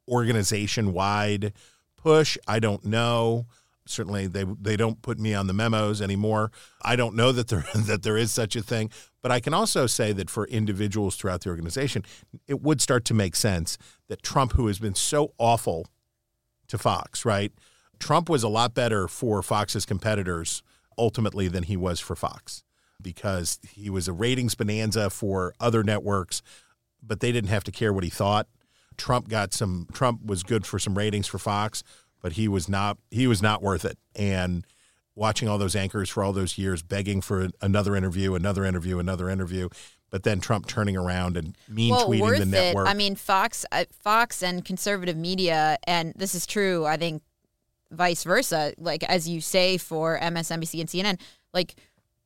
[0.07, 1.53] organization wide
[1.95, 2.37] push?
[2.47, 3.45] I don't know.
[3.85, 6.51] Certainly they they don't put me on the memos anymore.
[6.81, 8.91] I don't know that there that there is such a thing,
[9.21, 12.03] but I can also say that for individuals throughout the organization,
[12.47, 15.87] it would start to make sense that Trump who has been so awful
[16.67, 17.51] to Fox, right?
[18.01, 20.63] Trump was a lot better for Fox's competitors
[20.97, 22.63] ultimately than he was for Fox
[23.01, 26.41] because he was a ratings bonanza for other networks,
[27.01, 28.47] but they didn't have to care what he thought.
[28.97, 31.83] Trump got some Trump was good for some ratings for Fox,
[32.21, 33.97] but he was not he was not worth it.
[34.15, 34.65] And
[35.15, 39.29] watching all those anchors for all those years begging for another interview, another interview, another
[39.29, 39.69] interview,
[40.09, 42.87] but then Trump turning around and mean well, tweeting worth the network.
[42.87, 42.89] It.
[42.89, 46.85] I mean, Fox, uh, Fox, and conservative media, and this is true.
[46.85, 47.23] I think
[47.91, 48.73] vice versa.
[48.77, 51.21] Like as you say for MSNBC and CNN,
[51.53, 51.75] like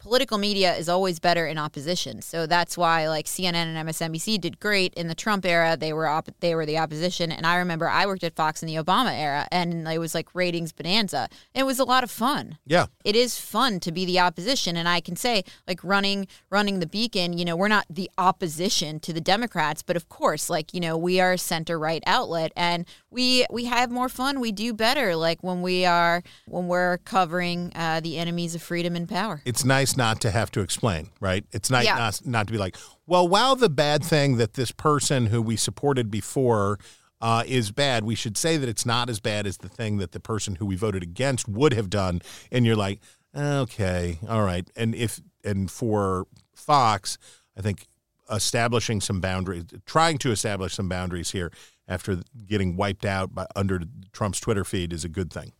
[0.05, 2.21] political media is always better in opposition.
[2.21, 5.75] So that's why like CNN and MSNBC did great in the Trump era.
[5.75, 7.31] They were op- they were the opposition.
[7.31, 10.29] And I remember I worked at Fox in the Obama era and it was like
[10.35, 11.27] ratings bonanza.
[11.55, 12.59] It was a lot of fun.
[12.67, 12.85] Yeah.
[13.03, 16.85] It is fun to be the opposition and I can say like running running the
[16.85, 20.79] beacon, you know, we're not the opposition to the Democrats, but of course, like, you
[20.79, 24.39] know, we are a center right outlet and we we have more fun.
[24.39, 28.95] We do better like when we are when we're covering uh, the enemies of freedom
[28.95, 29.41] and power.
[29.45, 31.45] It's nice not to have to explain, right?
[31.51, 31.95] It's nice Yeah.
[31.97, 35.55] not, not to be like, well, while the bad thing that this person who we
[35.55, 36.79] supported before
[37.21, 40.11] uh, is bad, we should say that it's not as bad as the thing that
[40.11, 42.21] the person who we voted against would have done.
[42.51, 42.99] And you're like,
[43.35, 44.69] okay, all right.
[44.75, 47.17] And if and for Fox,
[47.57, 47.87] I think
[48.31, 51.51] establishing some boundaries, trying to establish some boundaries here
[51.87, 53.81] after getting wiped out by under
[54.11, 55.53] Trump's Twitter feed is a good thing.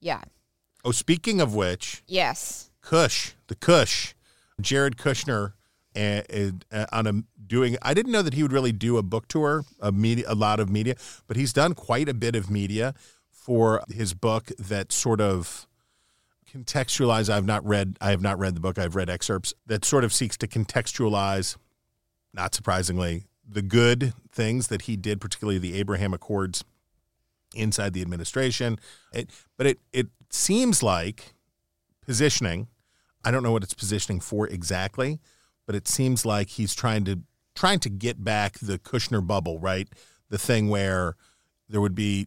[0.00, 0.22] Yeah.
[0.84, 2.69] Oh, speaking of which, Yes.
[2.82, 4.14] Kush, the Kush,
[4.60, 5.52] Jared Kushner,
[5.96, 6.22] uh,
[6.70, 7.12] uh, on a
[7.46, 7.76] doing.
[7.82, 10.60] I didn't know that he would really do a book tour, a media, a lot
[10.60, 10.94] of media,
[11.26, 12.94] but he's done quite a bit of media
[13.30, 15.66] for his book that sort of
[16.52, 17.28] contextualize.
[17.28, 17.96] I've not read.
[18.00, 18.78] I have not read the book.
[18.78, 21.56] I've read excerpts that sort of seeks to contextualize.
[22.32, 26.64] Not surprisingly, the good things that he did, particularly the Abraham Accords
[27.54, 28.78] inside the administration.
[29.12, 31.34] It, but it it seems like
[32.10, 32.66] positioning.
[33.24, 35.20] I don't know what it's positioning for exactly,
[35.64, 37.20] but it seems like he's trying to
[37.54, 39.88] trying to get back the Kushner bubble, right?
[40.28, 41.14] The thing where
[41.68, 42.26] there would be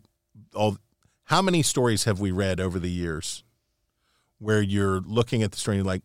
[0.55, 0.77] all.
[1.25, 3.43] How many stories have we read over the years
[4.37, 6.03] where you're looking at the story and like,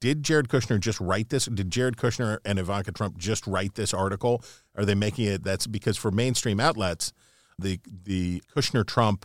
[0.00, 1.46] did Jared Kushner just write this?
[1.46, 4.44] Did Jared Kushner and Ivanka Trump just write this article?
[4.76, 5.44] Are they making it?
[5.44, 7.14] That's because for mainstream outlets,
[7.58, 9.24] the the Kushner Trump,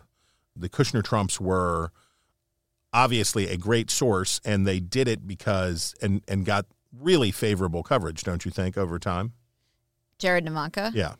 [0.55, 1.91] the Kushner Trumps were
[2.93, 6.65] obviously a great source, and they did it because and and got
[6.97, 9.33] really favorable coverage, don't you think, over time?
[10.17, 10.91] Jared and Ivanka.
[10.93, 11.13] Yeah.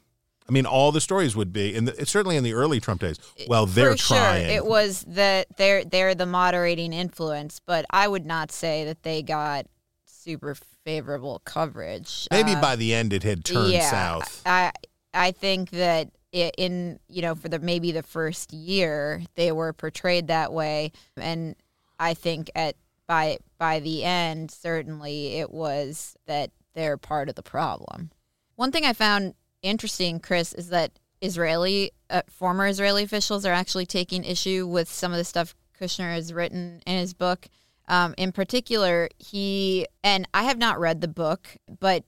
[0.47, 3.17] I mean, all the stories would be, and certainly in the early Trump days.
[3.47, 4.47] Well, they're For trying.
[4.47, 4.55] Sure.
[4.55, 9.21] It was that they're they're the moderating influence, but I would not say that they
[9.21, 9.67] got
[10.05, 12.27] super favorable coverage.
[12.31, 14.41] Maybe Uh, by the end it had turned yeah, south.
[14.43, 14.71] I
[15.13, 20.27] I think that in you know for the maybe the first year they were portrayed
[20.27, 21.55] that way, and
[21.99, 22.75] I think at
[23.07, 28.11] by by the end certainly it was that they're part of the problem.
[28.55, 33.85] One thing I found interesting, Chris, is that Israeli uh, former Israeli officials are actually
[33.85, 37.47] taking issue with some of the stuff Kushner has written in his book.
[37.87, 42.03] Um, in particular, he and I have not read the book, but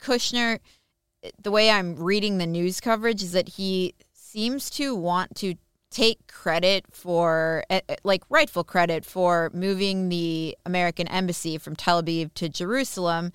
[0.00, 0.58] Kushner,
[1.40, 5.54] the way I'm reading the news coverage is that he seems to want to
[5.90, 12.02] take credit for, eh, eh, like rightful credit for moving the American embassy from Tel
[12.02, 13.32] Aviv to Jerusalem,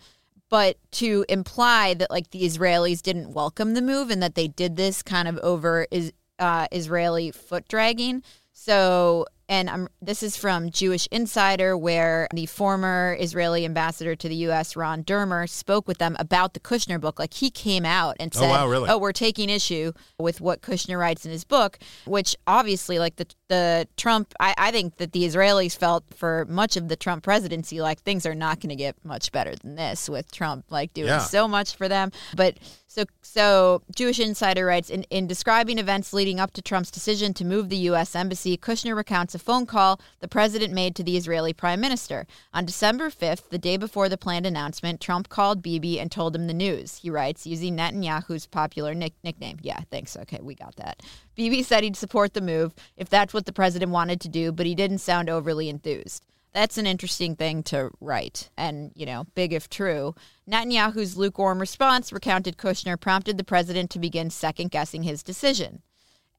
[0.49, 4.75] but to imply that like the Israelis didn't welcome the move and that they did
[4.75, 8.23] this kind of over is uh, Israeli foot dragging.
[8.53, 14.35] So, and I'm, this is from Jewish Insider, where the former Israeli ambassador to the
[14.35, 17.19] U.S., Ron Dermer, spoke with them about the Kushner book.
[17.19, 18.89] Like he came out and Oh, said, wow, really?
[18.89, 23.27] "Oh, we're taking issue with what Kushner writes in his book," which obviously, like the
[23.49, 27.79] the Trump, I, I think that the Israelis felt for much of the Trump presidency,
[27.81, 31.07] like things are not going to get much better than this with Trump, like doing
[31.07, 31.19] Yeah.
[31.19, 32.11] so much for them.
[32.35, 32.57] But
[32.87, 37.45] so so Jewish Insider writes in, in describing events leading up to Trump's decision to
[37.45, 38.15] move the U.S.
[38.15, 42.65] embassy, Kushner recounts a phone call the president made to the Israeli prime minister on
[42.65, 44.99] December 5th, the day before the planned announcement.
[44.99, 46.97] Trump called Bibi and told him the news.
[46.97, 49.57] He writes using Netanyahu's popular nick- nickname.
[49.61, 50.17] Yeah, thanks.
[50.17, 51.01] Okay, we got that.
[51.37, 54.65] Bibi said he'd support the move if that's what the president wanted to do, but
[54.65, 56.25] he didn't sound overly enthused.
[56.51, 60.15] That's an interesting thing to write, and, you know, big if true.
[60.49, 65.83] Netanyahu's lukewarm response, recounted Kushner, prompted the president to begin second guessing his decision.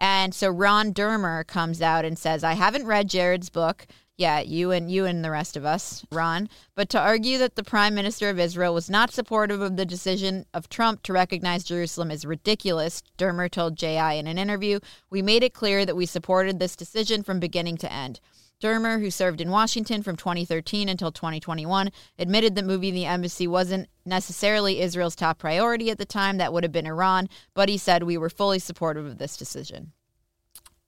[0.01, 3.87] And so Ron Dermer comes out and says, I haven't read Jared's book.
[4.19, 6.49] Yeah, you and you and the rest of us, Ron.
[6.75, 10.45] But to argue that the prime minister of Israel was not supportive of the decision
[10.53, 14.81] of Trump to recognize Jerusalem is ridiculous, Dermer told JI in an interview.
[15.09, 18.19] We made it clear that we supported this decision from beginning to end.
[18.61, 23.89] Dermer, who served in Washington from 2013 until 2021, admitted that moving the embassy wasn't
[24.05, 26.39] necessarily Israel's top priority at the time.
[26.39, 29.93] That would have been Iran, but he said we were fully supportive of this decision.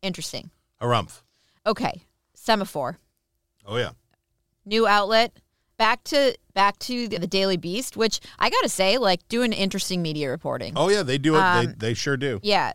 [0.02, 0.50] Interesting.
[0.82, 1.22] Harumph.
[1.64, 2.02] Okay,
[2.36, 2.96] Semafor,
[3.70, 3.92] Oh yeah.
[4.64, 5.32] new outlet.
[5.76, 10.28] Back to back to the Daily Beast, which I gotta say, like doing interesting media
[10.28, 10.74] reporting.
[10.76, 11.38] Oh yeah, they do it.
[11.38, 12.38] Um, they they sure do.
[12.42, 12.74] Yeah.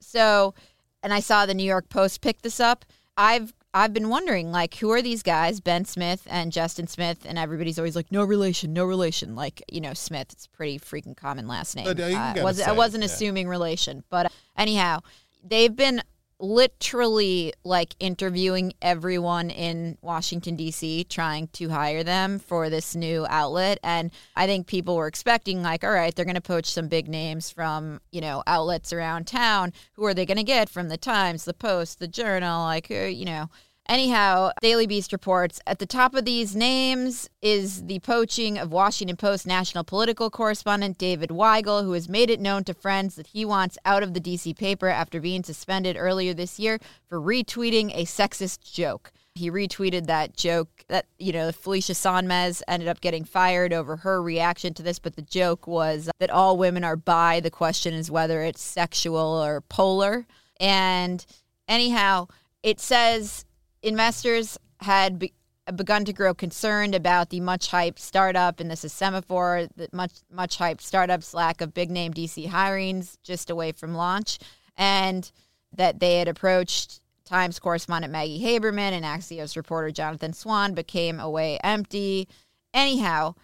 [0.00, 0.54] So,
[1.02, 2.84] and I saw the New York Post pick this up.
[3.16, 7.38] I've I've been wondering, like, who are these guys, Ben Smith and Justin Smith, and
[7.38, 9.34] everybody's always like, no relation, no relation.
[9.34, 11.88] Like, you know, Smith, it's a pretty freaking common last name.
[11.88, 13.06] Uh, you I was I it, wasn't yeah.
[13.06, 15.00] assuming relation, but anyhow,
[15.42, 16.02] they've been
[16.40, 21.04] literally like interviewing everyone in Washington D.C.
[21.04, 25.84] trying to hire them for this new outlet and I think people were expecting like
[25.84, 29.72] all right they're going to poach some big names from you know outlets around town
[29.92, 33.24] who are they going to get from the Times the Post the Journal like you
[33.24, 33.48] know
[33.86, 39.16] Anyhow, Daily Beast reports at the top of these names is the poaching of Washington
[39.16, 43.44] Post national political correspondent David Weigel, who has made it known to friends that he
[43.44, 48.06] wants out of the DC paper after being suspended earlier this year for retweeting a
[48.06, 49.12] sexist joke.
[49.34, 54.22] He retweeted that joke that, you know, Felicia Sonmez ended up getting fired over her
[54.22, 57.40] reaction to this, but the joke was that all women are bi.
[57.40, 60.26] The question is whether it's sexual or polar.
[60.58, 61.26] And
[61.68, 62.28] anyhow,
[62.62, 63.44] it says
[63.84, 65.34] investors had be-
[65.74, 70.12] begun to grow concerned about the much hyped startup, and this is Semafor, the much
[70.30, 74.38] much hyped startup's lack of big name DC hirings just away from launch,
[74.76, 75.30] and
[75.72, 81.18] that they had approached Times correspondent Maggie Haberman and Axios reporter Jonathan Swan, but came
[81.18, 82.28] away empty.
[82.74, 83.34] Anyhow,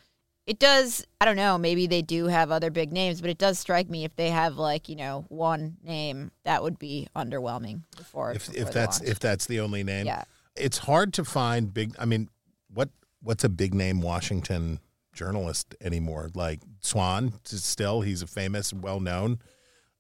[0.50, 3.56] it does i don't know maybe they do have other big names but it does
[3.56, 8.32] strike me if they have like you know one name that would be underwhelming before
[8.32, 9.10] If before if that's launch.
[9.12, 10.06] if that's the only name.
[10.06, 10.24] Yeah.
[10.56, 11.94] It's hard to find big.
[11.98, 12.28] I mean,
[12.74, 12.88] what
[13.22, 14.80] what's a big name Washington
[15.14, 16.30] journalist anymore?
[16.34, 19.38] Like Swan, still he's a famous, well known.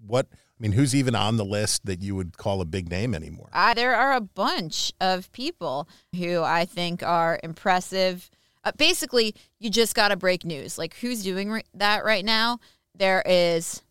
[0.04, 3.14] What I mean, who's even on the list that you would call a big name
[3.14, 3.48] anymore?
[3.52, 8.28] Uh, there are a bunch of people who I think are impressive.
[8.64, 10.76] Uh, basically, you just got to break news.
[10.78, 12.58] Like, who's doing ri- that right now?
[12.94, 13.82] There is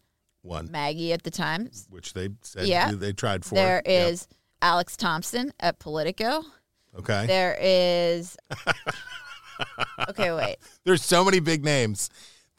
[0.43, 1.87] One, Maggie at the Times.
[1.89, 2.91] which they said Yeah.
[2.91, 3.55] they tried for.
[3.55, 4.37] There is Yep.
[4.61, 6.43] Alex Thompson at Politico.
[6.97, 7.25] okay.
[7.25, 8.37] There is.
[10.09, 10.57] okay, wait.
[10.85, 12.09] there's so many big names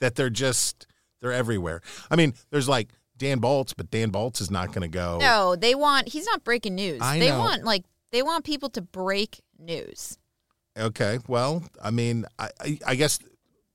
[0.00, 0.86] that they're just
[1.20, 1.82] they're everywhere.
[2.10, 5.18] I mean, there's like Dan Balz, but Dan Balz is not going to go.
[5.20, 6.08] No, they want.
[6.08, 7.00] He's not breaking news.
[7.02, 7.38] I they know.
[7.38, 10.16] want like they want people to break news.
[10.80, 13.18] Okay, well, I mean, I, I, I guess,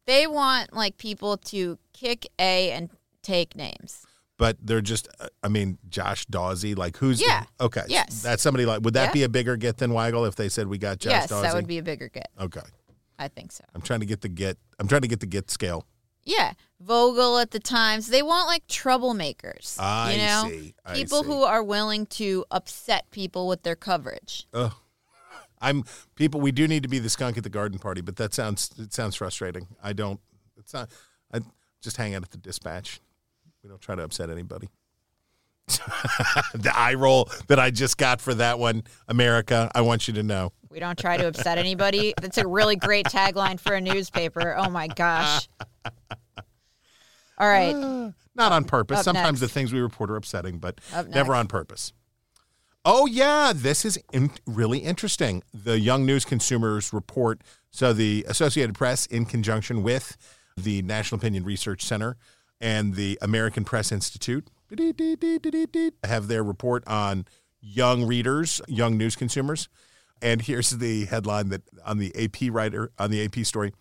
[0.08, 2.90] They want like people to kick A and
[3.22, 4.06] take names.
[4.38, 5.08] but they're just.
[5.20, 7.22] uh, I mean, Josh Dawsey, like who's?
[7.22, 7.44] Yeah.
[7.62, 7.84] Okay.
[7.88, 8.22] Yes.
[8.22, 8.82] That's somebody like.
[8.82, 9.14] Would that Yeah.
[9.14, 11.42] be a bigger get than Weigel if they said we got Josh yes, Dawsey?
[11.44, 12.30] that would be a bigger get.
[12.40, 12.62] Okay.
[13.18, 13.64] I think so.
[13.74, 14.58] I'm trying to get the get.
[14.80, 15.86] I'm trying to get the get scale.
[16.28, 18.08] Yeah, Vogel at the Times.
[18.08, 19.80] They want like troublemakers.
[19.80, 20.74] I you know, see.
[20.86, 21.28] I people see.
[21.30, 24.48] who are willing to upset people with their coverage.
[24.54, 24.74] Ugh.
[25.62, 25.84] I'm
[26.16, 26.42] people.
[26.42, 28.94] We do need to be the skunk at the garden party, but that sounds it
[28.94, 29.68] sounds frustrating.
[29.84, 30.20] I don't.
[30.58, 30.92] It's not.
[31.34, 31.40] I
[31.82, 33.00] just hang out at the dispatch.
[33.64, 34.70] We don't try to upset anybody.
[35.68, 39.72] the eye roll that I just got for that one, America.
[39.74, 40.52] I want you to know.
[40.70, 42.14] We don't try to upset anybody.
[42.22, 44.56] That's a really great tagline for a newspaper.
[44.58, 45.48] Oh my gosh.
[47.38, 47.74] All right.
[48.36, 49.00] Not on purpose.
[49.00, 49.42] up Sometimes next.
[49.42, 51.94] the things we report are upsetting, but never on purpose.
[52.88, 55.42] Oh, yeah, this is in- really interesting.
[55.54, 57.42] The Young News Consumers Report.
[57.72, 60.16] So, the Associated Press, in conjunction with
[60.56, 62.16] the National Opinion Research Center
[62.62, 64.48] and the American Press Institute,
[66.04, 67.26] have their report on
[67.60, 69.68] young readers, young news consumers.
[70.22, 73.74] And here's the headline that on the AP writer, on the AP story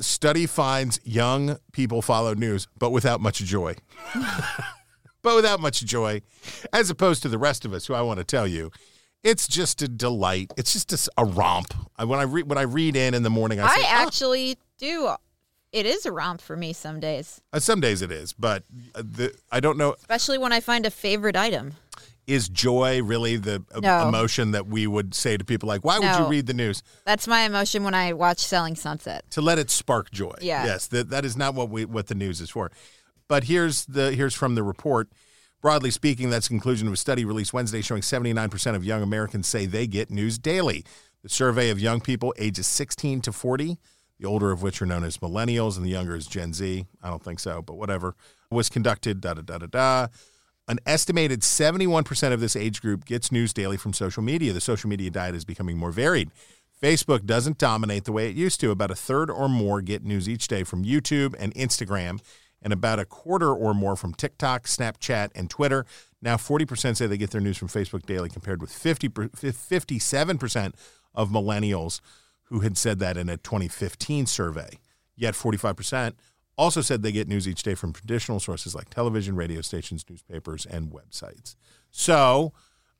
[0.00, 3.74] study finds young people follow news, but without much joy.
[5.22, 6.20] but without much joy,
[6.72, 8.70] as opposed to the rest of us, who I want to tell you,
[9.22, 10.52] it's just a delight.
[10.56, 11.72] It's just a romp.
[11.96, 14.06] I, when I read when I read in in the morning, I, I say, "Ah."
[14.06, 15.14] actually do.
[15.72, 18.62] It is a romp for me some days, Uh, some days it is, but
[18.94, 19.94] uh, the, I don't know.
[19.98, 21.74] especially when I find a favorite item.
[22.24, 24.06] Is joy really the uh, No.
[24.08, 27.26] emotion that we would say to people like, "Why would you read the news?" That's
[27.26, 29.24] my emotion when I watch Selling Sunset.
[29.30, 30.34] to let it spark joy.
[30.40, 30.64] Yeah.
[30.64, 32.70] Yes, that that is not what we what the news is for.
[33.28, 35.08] But here's the here's from the report.
[35.60, 39.46] Broadly speaking, that's the conclusion of a study released Wednesday showing 79% of young Americans
[39.46, 40.84] say they get news daily.
[41.22, 43.78] The survey of young people ages 16 to 40,
[44.18, 46.84] the older of which are known as millennials and the younger is Gen Z.
[47.00, 48.16] I don't think so, but whatever.
[48.50, 50.06] Was conducted da da da da da.
[50.68, 54.52] An estimated 71% of this age group gets news daily from social media.
[54.52, 56.30] The social media diet is becoming more varied.
[56.82, 58.70] Facebook doesn't dominate the way it used to.
[58.70, 62.20] About a third or more get news each day from YouTube and Instagram,
[62.62, 65.84] and about a quarter or more from TikTok, Snapchat, and Twitter.
[66.20, 70.74] Now, 40% say they get their news from Facebook daily, compared with 50, 57%
[71.14, 72.00] of millennials
[72.44, 74.78] who had said that in a 2015 survey.
[75.16, 76.14] Yet 45%
[76.56, 80.66] also said they get news each day from traditional sources like television, radio stations, newspapers,
[80.66, 81.56] and websites.
[81.90, 82.52] So,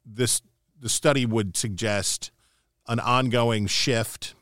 [0.05, 0.43] this
[0.81, 2.33] the study would suggest
[2.89, 4.35] an ongoing shift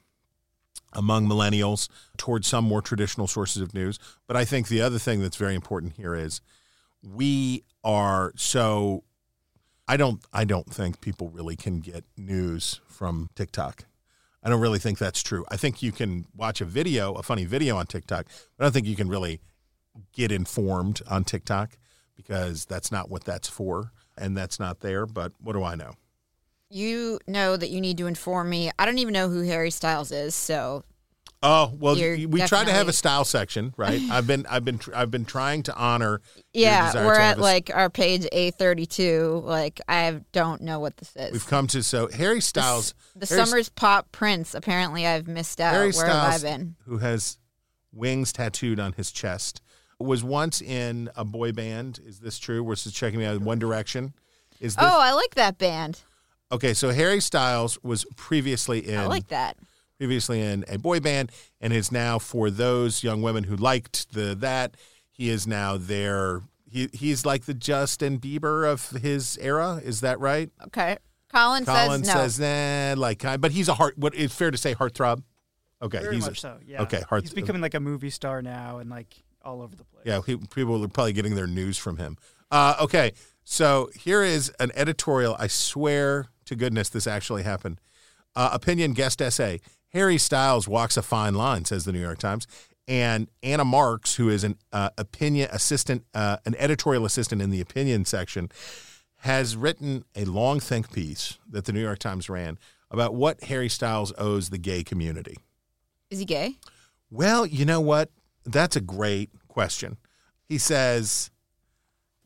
[0.93, 3.99] among millennials towards some more traditional sources of news.
[4.27, 6.41] But I think the other thing that's very important here is
[7.03, 9.05] we are so
[9.89, 13.85] I don't I don't think people really can get news from TikTok.
[14.43, 15.45] I don't really think that's true.
[15.51, 18.27] I think you can watch a video, a funny video on TikTok,
[18.57, 19.41] but I don't think you can really
[20.13, 21.77] get informed on TikTok
[22.17, 25.95] because that's not what that's for and that's not there, but what do I know?
[26.71, 28.71] You know that you need to inform me.
[28.79, 30.85] I don't even know who Harry Styles is, so
[31.43, 33.99] Oh well, You're we try to have a style section, right?
[34.11, 36.21] I've been, I've been, tr- I've been trying to honor.
[36.53, 39.41] yeah, we're at a like our page A thirty two.
[39.47, 41.33] Like I don't know what this is.
[41.33, 42.93] We've come to so Harry Styles.
[43.17, 44.55] the Harry, summer's pop prince.
[44.55, 45.73] Apparently, I've missed out.
[45.73, 46.77] Harry Where have I Styles, been?
[46.85, 47.39] who has
[47.91, 49.63] wings tattooed on his chest,
[49.99, 52.01] was once in a boy band.
[52.05, 52.63] Is this true?
[52.63, 53.41] We're just checking me out.
[53.41, 54.13] One Direction.
[54.61, 56.03] Is this Oh, I like that band.
[56.53, 56.75] Okay?
[56.75, 59.57] So Harry Styles was previously in I like that.
[59.99, 64.35] previously in a boy band and is now for those young women who liked the
[64.37, 64.77] that
[65.11, 70.19] he is now their he he's like the Justin Bieber of his era is that
[70.21, 70.97] right Okay.
[71.33, 72.47] Colin, Colin says no.
[72.47, 75.23] says nah like but he's a heart what it's fair to say heartthrob
[75.83, 76.57] okay Very he's much a, so.
[76.67, 76.83] Yeah.
[76.83, 80.03] okay heart He's becoming like a movie star now and like all over the place.
[80.07, 82.17] yeah he, people are probably getting their news from him
[82.51, 83.13] uh, okay
[83.45, 87.81] so here is an editorial I swear to goodness this actually happened
[88.37, 89.61] uh, opinion guest essay.
[89.93, 92.47] Harry Styles walks a fine line, says the New York Times.
[92.87, 97.61] And Anna Marks, who is an uh, opinion assistant, uh, an editorial assistant in the
[97.61, 98.51] opinion section,
[99.19, 102.59] has written a long think piece that the New York Times ran
[102.91, 105.37] about what Harry Styles owes the gay community.
[106.11, 106.57] Is he gay?
[107.11, 108.11] Well, you know what?
[108.45, 109.99] That's a great question.
[110.49, 111.31] He says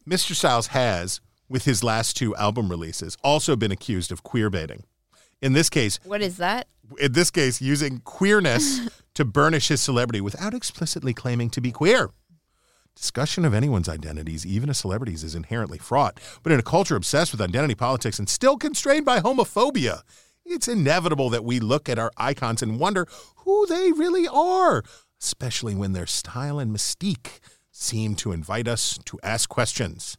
[0.08, 0.34] Mr.
[0.34, 4.84] Styles has, with his last two album releases, also been accused of queer baiting.
[5.42, 6.68] In this case, What is that?
[6.98, 8.80] in this case, using queerness
[9.14, 12.10] to burnish his celebrity without explicitly claiming to be queer.
[12.96, 16.20] Discussion of anyone's identities, even a celebrity's, is inherently fraught.
[16.42, 20.02] But in a culture obsessed with identity politics and still constrained by homophobia,
[20.46, 24.84] it's inevitable that we look at our icons and wonder who they really are,
[25.20, 27.40] especially when their style and mystique
[27.72, 30.16] seem to invite us to ask questions.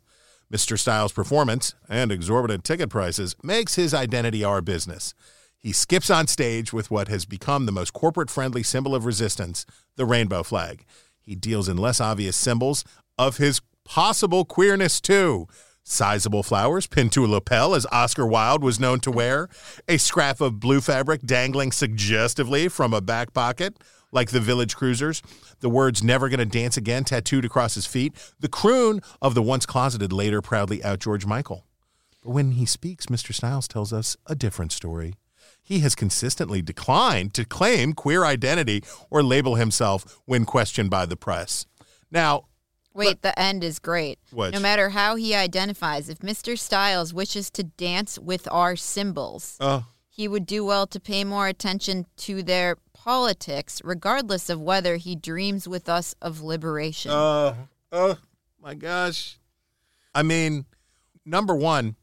[0.53, 0.77] Mr.
[0.77, 5.13] Styles' performance and exorbitant ticket prices makes his identity our business.
[5.57, 9.65] He skips on stage with what has become the most corporate friendly symbol of resistance,
[9.95, 10.85] the rainbow flag.
[11.19, 12.85] He deals in less obvious symbols
[13.17, 15.47] of his possible queerness, too.
[15.83, 19.49] Sizable flowers pinned to a lapel, as Oscar Wilde was known to wear,
[19.87, 23.77] a scrap of blue fabric dangling suggestively from a back pocket,
[24.11, 25.21] like the village cruisers,
[25.59, 29.65] the words never gonna dance again tattooed across his feet, the croon of the once
[29.65, 31.65] closeted, later proudly out George Michael.
[32.23, 33.33] But when he speaks, Mr.
[33.33, 35.15] Styles tells us a different story.
[35.61, 41.15] He has consistently declined to claim queer identity or label himself when questioned by the
[41.15, 41.65] press.
[42.11, 42.45] Now,
[42.93, 44.19] Wait, the end is great.
[44.31, 44.53] Which?
[44.53, 46.57] No matter how he identifies, if Mr.
[46.57, 49.85] Styles wishes to dance with our symbols, Oh,
[50.15, 55.13] he would do well to pay more attention to their politics, regardless of whether he
[55.13, 57.11] dreams with us of liberation.
[57.11, 57.53] oh,
[57.91, 58.17] oh,
[58.61, 59.37] my gosh.
[60.13, 60.67] I mean,
[61.25, 61.97] number one,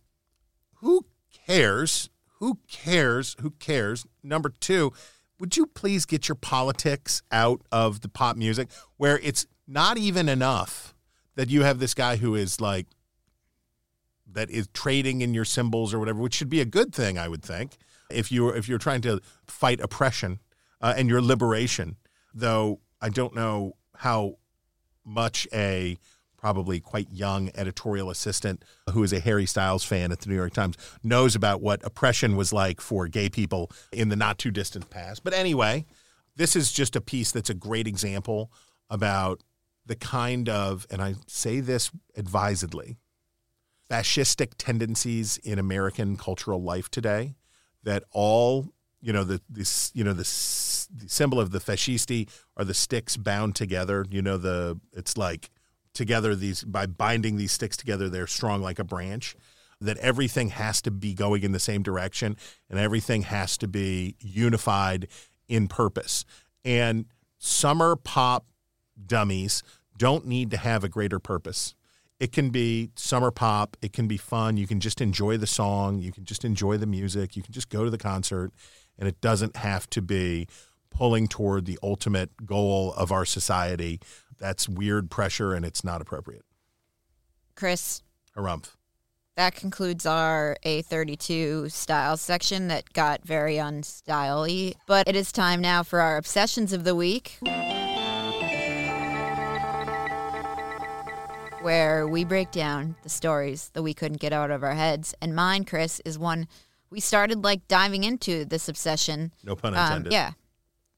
[0.74, 1.06] who
[1.46, 2.10] cares?
[2.38, 3.34] Who cares?
[3.40, 4.06] Who cares?
[4.22, 4.92] Number two,
[5.40, 10.28] would you please get your politics out of the pop music where it's not even
[10.28, 10.94] enough
[11.34, 12.88] that you have this guy who is like,
[14.30, 17.26] that is trading in your symbols or whatever, which should be a good thing, I
[17.26, 17.78] would think,
[18.12, 20.40] if you're if you're trying to fight oppression
[20.80, 21.96] uh, and your liberation.
[22.34, 24.36] Though I don't know how
[25.04, 25.98] much a
[26.42, 30.52] probably quite young editorial assistant who is a Harry Styles fan at the New York
[30.52, 34.90] Times knows about what oppression was like for gay people in the not too distant
[34.90, 35.22] past.
[35.22, 35.86] But anyway,
[36.34, 38.50] this is just a piece that's a great example
[38.90, 39.40] about
[39.86, 42.98] the kind of, and I say this advisedly,
[43.88, 47.34] fascistic tendencies in American cultural life today
[47.84, 52.64] that all you know the this you know the, the symbol of the fascisti are
[52.64, 54.06] the sticks bound together.
[54.10, 55.50] You know the it's like
[55.94, 59.36] together these by binding these sticks together they're strong like a branch
[59.82, 62.36] that everything has to be going in the same direction
[62.70, 65.08] and everything has to be unified
[65.48, 66.24] in purpose.
[66.64, 67.06] And
[67.38, 68.46] summer pop
[69.04, 69.62] dummies
[69.98, 71.74] don't need to have a greater purpose
[72.22, 73.76] it can be summer pop.
[73.82, 74.56] It can be fun.
[74.56, 75.98] You can just enjoy the song.
[75.98, 77.34] You can just enjoy the music.
[77.34, 78.52] You can just go to the concert,
[78.96, 80.46] and it doesn't have to be
[80.88, 83.98] pulling toward the ultimate goal of our society.
[84.38, 86.44] That's weird pressure, and it's not appropriate.
[87.56, 88.02] Chris,
[88.36, 88.70] Harumph.
[89.34, 94.74] that concludes our A32 style section that got very unstyley.
[94.86, 97.40] But it is time now for our obsessions of the week.
[101.62, 105.14] Where we break down the stories that we couldn't get out of our heads.
[105.22, 106.48] And mine, Chris, is one
[106.90, 109.32] we started like diving into this obsession.
[109.44, 110.12] No pun um, intended.
[110.12, 110.32] yeah.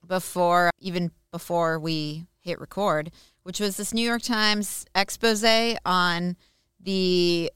[0.06, 3.10] Before, even before we hit record,
[3.42, 5.44] which was this New York Times expose
[5.84, 6.36] on
[6.80, 7.50] the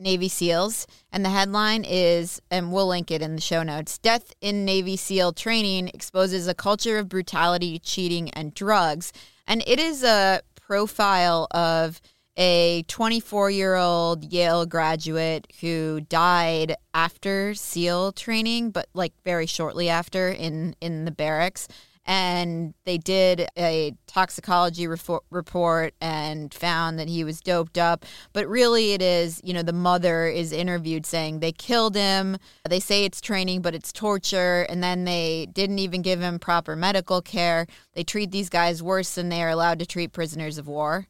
[0.00, 0.86] Navy SEALs.
[1.12, 4.96] And the headline is, and we'll link it in the show notes Death in Navy
[4.96, 9.12] SEAL Training exposes a culture of brutality, cheating, and drugs.
[9.46, 12.00] And it is a profile of
[12.36, 19.88] a 24 year old Yale graduate who died after SEAL training, but like very shortly
[19.88, 21.68] after in, in the barracks.
[22.06, 28.04] And they did a toxicology refor- report and found that he was doped up.
[28.34, 32.36] But really it is you know the mother is interviewed saying they killed him.
[32.68, 34.66] They say it's training but it's torture.
[34.68, 37.66] And then they didn't even give him proper medical care.
[37.94, 41.06] They treat these guys worse than they are allowed to treat prisoners of war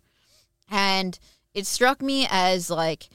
[0.70, 1.18] and
[1.52, 3.08] it struck me as like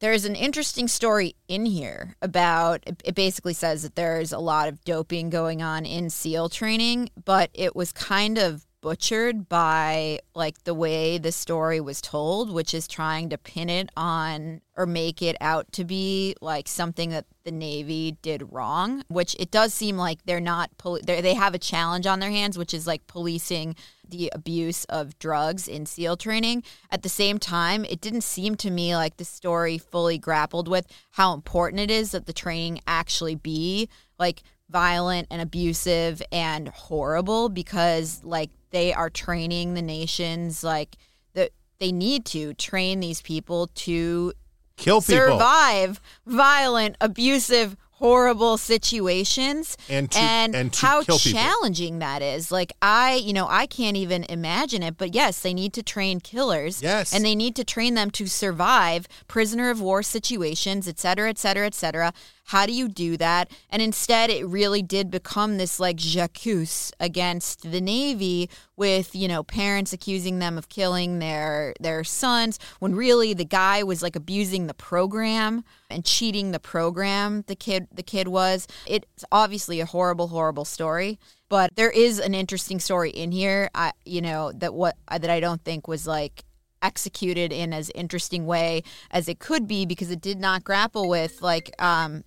[0.00, 4.84] there's an interesting story in here about it- basically says that there's a lot of
[4.84, 10.74] doping going on in SEAL training, but it was kind of butchered by like the
[10.74, 15.36] way the story was told, which is trying to pin it on or make it
[15.40, 20.24] out to be like something that the Navy did wrong, which it does seem like
[20.24, 23.74] they're not poli- they're, they have a challenge on their hands, which is like policing
[24.08, 26.62] the abuse of drugs in SEAL training.
[26.90, 30.86] At the same time, it didn't seem to me like the story fully grappled with
[31.12, 37.48] how important it is that the training actually be like violent and abusive and horrible
[37.48, 40.96] because like they are training the nations like
[41.34, 44.32] that they need to train these people to
[44.76, 45.14] Kill people.
[45.38, 51.40] survive violent, abusive, horrible situations And to- and, and to how kill people.
[51.40, 52.52] challenging that is.
[52.52, 56.20] Like I, you know, I can't even imagine it, but yes, they need to train
[56.20, 56.80] killers.
[56.80, 57.12] Yes.
[57.12, 61.38] And they need to train them to survive prisoner of war situations, et cetera, et
[61.38, 62.12] cetera, et cetera.
[62.48, 63.50] How do you do that?
[63.68, 69.42] And instead, it really did become this like j'accuse against the Navy with, you know,
[69.42, 74.66] parents accusing them of killing their their sons when really the guy was like abusing
[74.66, 78.66] the program and cheating the program the kid the kid was.
[78.86, 81.18] It's obviously a horrible, horrible story.
[81.50, 85.40] But there is an interesting story in here, I, you know, that what that I
[85.40, 86.44] don't think was like
[86.80, 91.42] executed in as interesting way as it could be because it did not grapple with
[91.42, 92.24] like um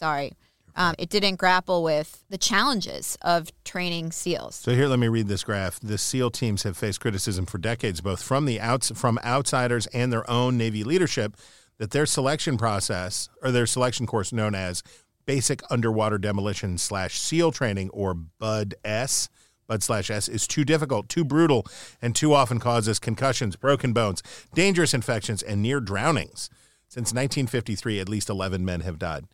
[0.00, 0.32] sorry
[0.76, 5.28] um, it didn't grapple with the challenges of training seals So here, let me read
[5.28, 5.80] this graph.
[5.80, 10.12] The SEAL teams have faced criticism for decades, both from the outs from outsiders and
[10.12, 11.36] their own Navy leadership,
[11.78, 14.82] that their selection process or their selection course, known as
[15.26, 19.28] Basic Underwater Demolition slash SEAL Training or BUD S,
[19.66, 21.64] Bud slash S is too difficult, too brutal,
[22.02, 24.22] and too often causes concussions, broken bones,
[24.52, 26.50] dangerous infections, and near drownings.
[26.88, 29.26] Since 1953, at least 11 men have died.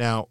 [0.00, 0.28] Now,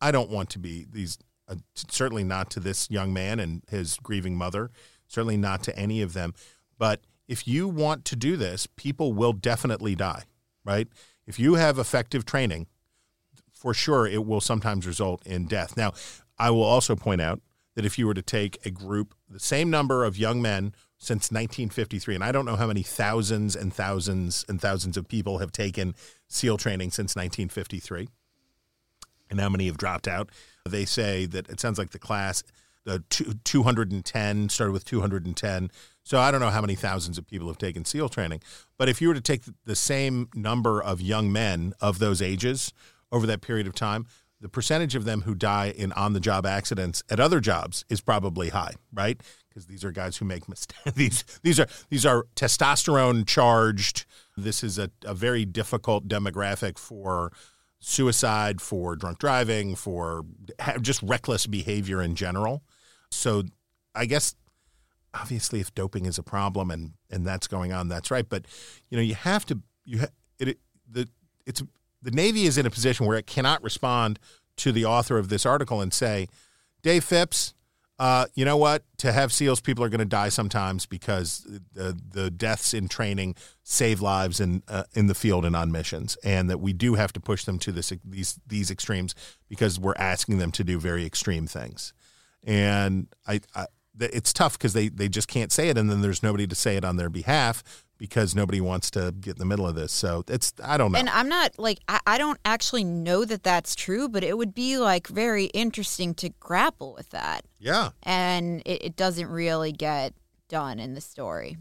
[0.00, 3.98] I don't want to be these, uh, certainly not to this young man and his
[4.02, 4.70] grieving mother,
[5.08, 6.32] certainly not to any of them.
[6.78, 10.22] But if you want to do this, people will definitely die,
[10.64, 10.88] right?
[11.26, 12.66] If you have effective training,
[13.52, 15.76] for sure it will sometimes result in death.
[15.76, 15.92] Now,
[16.38, 17.42] I will also point out
[17.74, 21.30] that if you were to take a group, the same number of young men since
[21.30, 25.52] 1953, and I don't know how many thousands and thousands and thousands of people have
[25.52, 25.94] taken
[26.26, 28.08] SEAL training since 1953
[29.30, 30.30] and how many have dropped out.
[30.68, 32.42] They say that it sounds like the class,
[32.84, 35.70] the two, 210 started with 210.
[36.02, 38.42] So I don't know how many thousands of people have taken SEAL training.
[38.78, 42.72] But if you were to take the same number of young men of those ages
[43.10, 44.06] over that period of time,
[44.44, 48.02] the percentage of them who die in on the job accidents at other jobs is
[48.02, 49.18] probably high, right?
[49.48, 50.82] Because these are guys who make mistakes.
[50.94, 54.04] these these are these are testosterone charged.
[54.36, 57.32] This is a, a very difficult demographic for
[57.84, 60.24] suicide, for drunk driving, for
[60.80, 62.62] just reckless behavior in general.
[63.10, 63.44] So
[63.94, 64.34] I guess
[65.12, 68.28] obviously if doping is a problem and and that's going on, that's right.
[68.28, 68.46] But
[68.90, 70.58] you know you have to you ha- it, it
[70.90, 71.08] the
[71.46, 71.62] it's
[72.02, 74.18] the Navy is in a position where it cannot respond
[74.56, 76.28] to the author of this article and say,
[76.82, 77.54] Dave Philipps,
[77.98, 78.82] uh, you know what?
[78.98, 83.36] To have SEALs, people are going to die sometimes because the the deaths in training
[83.62, 87.12] save lives in uh, in the field and on missions, and that we do have
[87.12, 89.14] to push them to this these these extremes
[89.48, 91.92] because we're asking them to do very extreme things.
[92.42, 93.66] And I, I
[94.00, 96.76] it's tough because they they just can't say it, and then there's nobody to say
[96.76, 97.62] it on their behalf
[97.98, 99.92] because nobody wants to get in the middle of this.
[99.92, 100.98] So it's I don't know.
[100.98, 104.54] And I'm not like I, I don't actually know that that's true, but it would
[104.54, 107.44] be like very interesting to grapple with that.
[107.58, 107.90] Yeah.
[108.02, 110.14] And it, it doesn't really get
[110.48, 111.56] done in the story.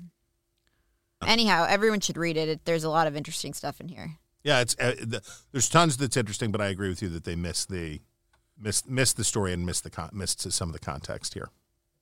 [1.25, 2.49] Anyhow, everyone should read it.
[2.49, 2.65] it.
[2.65, 4.17] There's a lot of interesting stuff in here.
[4.43, 5.21] Yeah, it's uh, the,
[5.53, 8.01] there's tons that's interesting, but I agree with you that they miss the
[8.59, 11.49] miss miss the story and miss the con- missed some of the context here.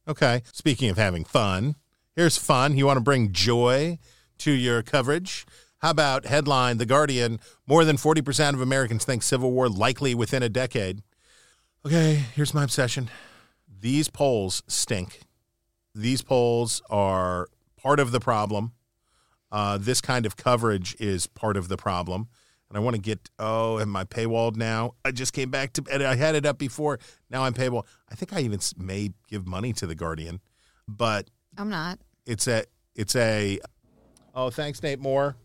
[0.07, 0.41] Okay.
[0.51, 1.75] Speaking of having fun,
[2.15, 2.77] here's fun.
[2.77, 3.99] You want to bring joy
[4.41, 5.45] to your coverage.
[5.79, 7.39] How about headline The Guardian?
[7.67, 11.01] More than 40% of Americans think civil war likely within a decade.
[11.85, 13.09] Okay, here's my obsession.
[13.79, 15.21] These polls stink.
[15.93, 18.73] These polls are part of the problem.
[19.51, 22.27] Uh, this kind of coverage is part of the problem.
[22.69, 24.93] And I want to get, oh, am I paywalled now?
[25.03, 26.99] I just came back to, and I had it up before.
[27.29, 27.85] Now I'm paywalled.
[28.09, 30.39] I think I even may give money to The Guardian,
[30.87, 31.99] but I'm not.
[32.25, 32.63] It's a,
[32.95, 33.59] it's a,
[34.33, 35.35] Oh, thanks, Nate Moore.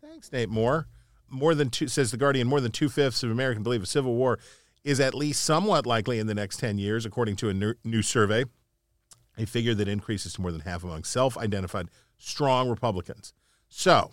[0.00, 0.86] Thanks, Nate Moore.
[1.28, 4.14] More than two, says the Guardian, more than two fifths of Americans believe a civil
[4.14, 4.38] war
[4.84, 8.02] is at least somewhat likely in the next 10 years, according to a new, new
[8.02, 8.44] survey.
[9.38, 13.32] A figure that increases to more than half among self identified strong Republicans.
[13.68, 14.10] So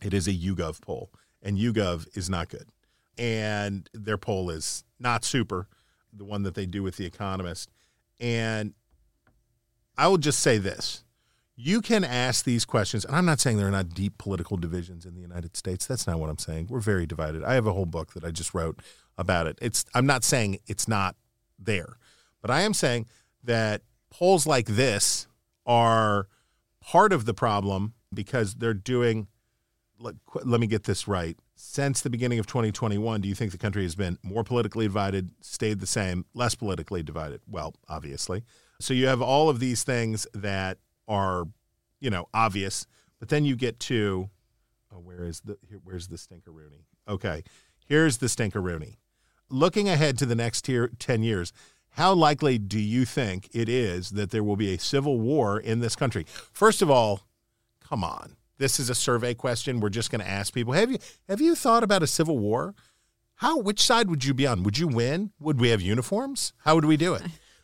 [0.00, 1.10] it is a YouGov poll,
[1.42, 2.68] and YouGov is not good.
[3.18, 5.66] And their poll is not super,
[6.12, 7.68] the one that they do with The Economist.
[8.20, 8.74] And
[9.98, 11.02] I will just say this
[11.56, 15.04] you can ask these questions, and I'm not saying there are not deep political divisions
[15.04, 15.86] in the United States.
[15.86, 16.68] That's not what I'm saying.
[16.70, 17.44] We're very divided.
[17.44, 18.80] I have a whole book that I just wrote
[19.18, 19.58] about it.
[19.60, 21.16] It's I'm not saying it's not
[21.58, 21.96] there,
[22.40, 23.06] but I am saying
[23.44, 25.26] that polls like this
[25.66, 26.28] are
[26.80, 29.28] part of the problem because they're doing.
[29.98, 31.36] Let, let me get this right.
[31.54, 35.30] Since the beginning of 2021, do you think the country has been more politically divided,
[35.42, 37.40] stayed the same, less politically divided?
[37.46, 38.42] Well, obviously.
[38.80, 40.78] So you have all of these things that
[41.08, 41.46] are,
[42.00, 42.86] you know, obvious.
[43.18, 44.30] But then you get to,
[44.92, 46.84] oh, where is the here, where's the stinkeroonie?
[47.08, 47.44] Okay,
[47.86, 48.96] here's the stinkeroonie.
[49.48, 51.52] Looking ahead to the next tier, ten years,
[51.90, 55.80] how likely do you think it is that there will be a civil war in
[55.80, 56.24] this country?
[56.52, 57.20] First of all,
[57.80, 58.36] come on.
[58.58, 59.80] This is a survey question.
[59.80, 60.98] We're just going to ask people, have you
[61.28, 62.74] have you thought about a civil war?
[63.36, 64.62] How which side would you be on?
[64.62, 65.32] Would you win?
[65.40, 66.52] Would we have uniforms?
[66.64, 67.22] How would we do it?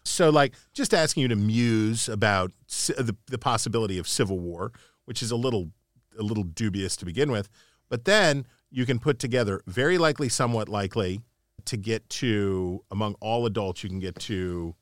[0.08, 4.72] So, like, just asking you to muse about the, the possibility of civil war,
[5.04, 5.70] which is a little
[6.18, 7.48] a little dubious to begin with,
[7.88, 11.20] but then you can put together very likely, somewhat likely,
[11.64, 14.74] to get to among all adults, you can get to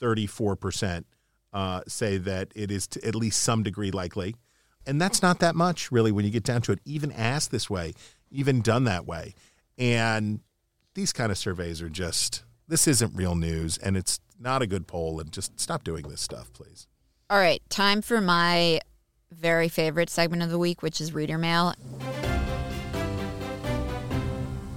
[0.00, 1.06] thirty four percent
[1.52, 4.34] uh, say that it is to at least some degree likely,
[4.86, 6.80] and that's not that much really when you get down to it.
[6.84, 7.94] Even asked this way,
[8.30, 9.34] even done that way,
[9.78, 10.40] and
[10.94, 14.86] these kind of surveys are just this isn't real news, and it's not a good
[14.86, 16.86] poll and just stop doing this stuff, please.
[17.28, 18.80] All right, time for my
[19.32, 21.74] very favorite segment of the week, which is reader mail.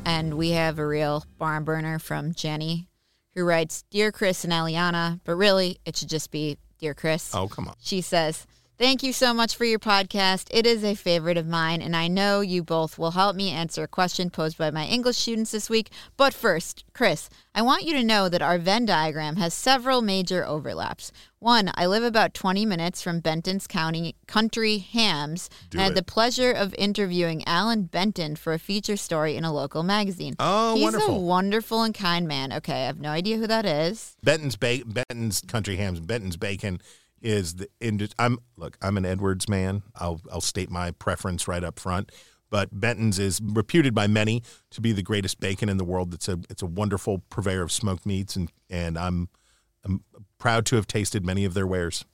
[0.05, 2.87] And we have a real barn burner from Jenny,
[3.35, 7.33] who writes, Dear Chris and Eliana, but really, it should just be Dear Chris.
[7.35, 7.75] Oh, come on.
[7.79, 8.47] She says,
[8.79, 10.47] Thank you so much for your podcast.
[10.51, 13.83] It is a favorite of mine, and I know you both will help me answer
[13.83, 15.89] a question posed by my English students this week.
[16.15, 20.45] But first, Chris, I want you to know that our Venn diagram has several major
[20.45, 21.11] overlaps.
[21.39, 25.91] One, I live about 20 minutes from Benton's County Country Hams, Do and I had
[25.91, 25.95] it.
[25.95, 30.35] the pleasure of interviewing Allan Benton for a feature story in a local magazine.
[30.39, 31.15] Oh, He's wonderful.
[31.17, 32.53] a wonderful and kind man.
[32.53, 34.15] Okay, I have no idea who that is.
[34.23, 36.79] Benton's ba- Benton's Country Hams, Benton's Bacon
[37.21, 39.83] is the ind- I'm look, I'm an Edwards man.
[39.95, 42.11] I'll I'll state my preference right up front.
[42.51, 44.41] But Benton's is reputed by many
[44.71, 46.13] to be the greatest bacon in the world.
[46.13, 49.29] It's a it's a wonderful purveyor of smoked meats and and I'm
[49.83, 50.03] I'm
[50.39, 52.05] proud to have tasted many of their wares.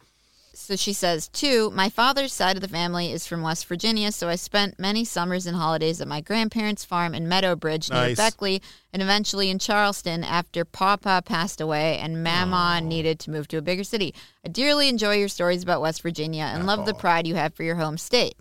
[0.58, 4.30] So she says, two, my father's side of the family is from West Virginia, so
[4.30, 8.18] I spent many summers and holidays at my grandparents' farm in Meadowbridge near Nice.
[8.18, 8.62] Beckley
[8.94, 13.62] and eventually in Charleston after Papa passed away and Mama needed to move to a
[13.62, 14.16] bigger city.
[14.46, 17.64] I dearly enjoy your stories about West Virginia and love the pride you have for
[17.64, 18.38] your home state.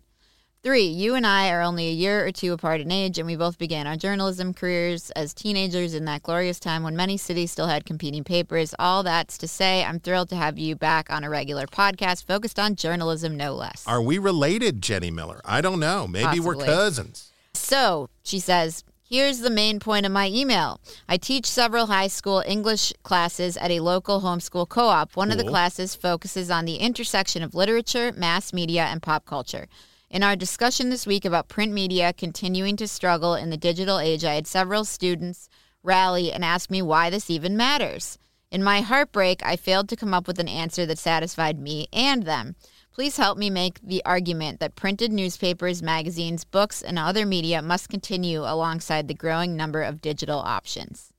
[0.64, 3.36] Three, you and I are only a year or two apart in age, and we
[3.36, 7.66] both began our journalism careers as teenagers in that glorious time when many cities still
[7.66, 8.74] had competing papers.
[8.78, 12.58] All that's to say, I'm thrilled to have you back on a regular podcast focused
[12.58, 13.84] on journalism, no less.
[13.86, 15.42] Are we related, Jenny Miller?
[15.44, 16.08] I don't know.
[16.08, 17.30] Maybe we're cousins.
[17.52, 20.80] So, she says, here's the main point of my email.
[21.06, 25.14] I teach several high school English classes at a local homeschool co op.
[25.14, 29.68] One of the classes focuses on the intersection of literature, mass media, and pop culture.
[30.14, 34.24] In our discussion this week about print media continuing to struggle in the digital age,
[34.24, 35.48] I had several students
[35.82, 38.16] rally and ask me why this even matters.
[38.48, 42.22] In my heartbreak, I failed to come up with an answer that satisfied me and
[42.22, 42.54] them.
[42.92, 47.88] Please help me make the argument that printed newspapers, magazines, books, and other media must
[47.88, 51.12] continue alongside the growing number of digital options.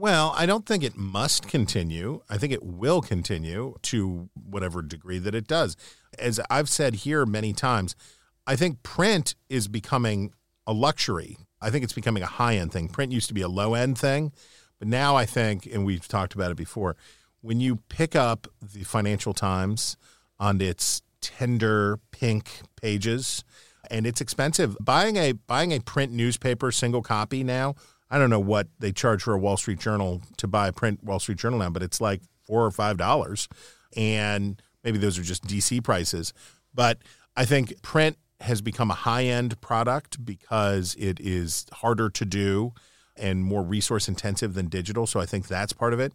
[0.00, 2.22] Well, I don't think it must continue.
[2.30, 5.76] I think it will continue to whatever degree that it does.
[6.20, 7.96] As I've said here many times,
[8.46, 10.34] I think print is becoming
[10.68, 11.36] a luxury.
[11.60, 12.86] I think it's becoming a high end thing.
[12.86, 14.30] Print used to be a low end thing,
[14.78, 16.94] but now I think, and we've talked about it before,
[17.40, 19.96] when you pick up the Financial Times
[20.38, 23.42] on its tender pink pages,
[23.90, 24.76] and it's expensive.
[24.80, 27.74] Buying a buying a print newspaper single copy now,
[28.10, 31.04] I don't know what they charge for a Wall Street Journal to buy a print
[31.04, 33.48] Wall Street Journal now, but it's like four or five dollars,
[33.96, 36.32] and maybe those are just DC prices.
[36.74, 36.98] But
[37.36, 42.72] I think print has become a high end product because it is harder to do
[43.16, 45.06] and more resource intensive than digital.
[45.06, 46.12] So I think that's part of it.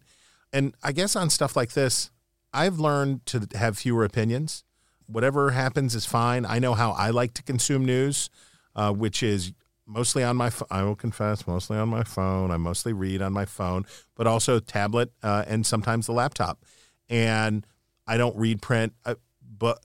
[0.52, 2.10] And I guess on stuff like this,
[2.52, 4.64] I've learned to have fewer opinions.
[5.06, 6.46] Whatever happens is fine.
[6.46, 8.30] I know how I like to consume news,
[8.74, 9.52] uh, which is
[9.86, 10.50] mostly on my.
[10.70, 12.50] I will confess, mostly on my phone.
[12.50, 16.64] I mostly read on my phone, but also tablet uh, and sometimes the laptop.
[17.08, 17.66] And
[18.06, 18.94] I don't read print.
[19.04, 19.16] Uh,
[19.58, 19.84] but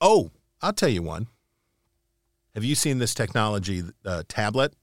[0.00, 0.30] oh,
[0.62, 1.28] I'll tell you one.
[2.54, 4.74] Have you seen this technology uh, tablet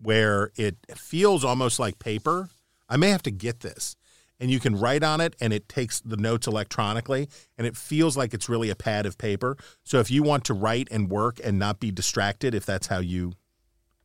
[0.00, 2.48] where it feels almost like paper?
[2.88, 3.96] I may have to get this.
[4.40, 8.16] And you can write on it and it takes the notes electronically and it feels
[8.16, 9.56] like it's really a pad of paper.
[9.84, 12.98] So if you want to write and work and not be distracted if that's how
[12.98, 13.34] you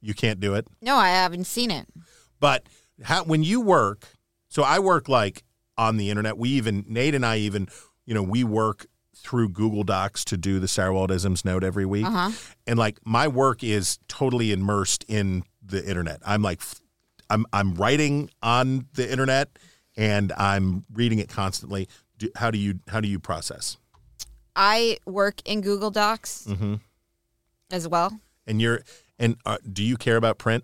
[0.02, 0.68] you can't do it.
[0.82, 1.86] No, I haven't seen it.
[2.40, 2.64] But
[3.04, 4.06] how, when you work,
[4.50, 5.44] so I work like
[5.78, 6.38] on the internet.
[6.38, 7.68] We even Nate and I even,
[8.06, 8.86] you know, we work
[9.16, 12.32] through Google Docs to do the Stirewaltisms note every week, Uh-huh.
[12.68, 16.20] and like my work is totally immersed in the internet.
[16.26, 16.62] I'm like,
[17.30, 19.58] I'm I'm writing on the internet
[19.96, 21.88] and I'm reading it constantly.
[22.18, 23.78] Do, how do you how do you process?
[24.56, 26.76] I work in Google Docs Mm-hmm.
[27.72, 28.20] as well.
[28.48, 28.82] And you're
[29.20, 30.64] and uh, do you care about print?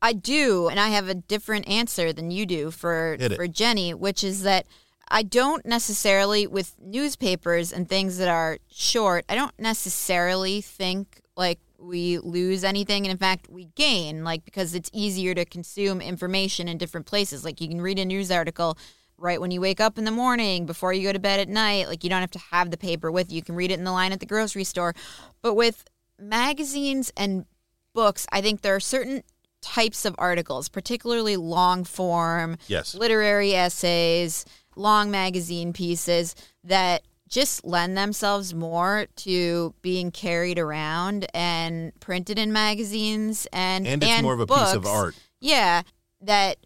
[0.00, 4.22] I do, and I have a different answer than you do for for Jenny, which
[4.22, 4.66] is that
[5.08, 9.24] I don't necessarily with newspapers and things that are short.
[9.28, 14.74] I don't necessarily think like we lose anything, and in fact, we gain, like because
[14.74, 17.44] it's easier to consume information in different places.
[17.44, 18.78] Like you can read a news article
[19.16, 21.88] right when you wake up in the morning before you go to bed at night.
[21.88, 23.36] Like you don't have to have the paper with you.
[23.36, 24.94] You can read it in the line at the grocery store.
[25.40, 25.84] But with
[26.18, 27.46] magazines and
[27.94, 29.22] books, I think there are certain
[29.62, 32.94] types of articles, particularly long form, Yes.
[32.94, 34.44] literary essays,
[34.76, 42.52] long magazine pieces that just lend themselves more to being carried around and printed in
[42.52, 45.14] magazines and And it's more of a piece of art.
[45.40, 45.82] Yeah,
[46.20, 46.58] that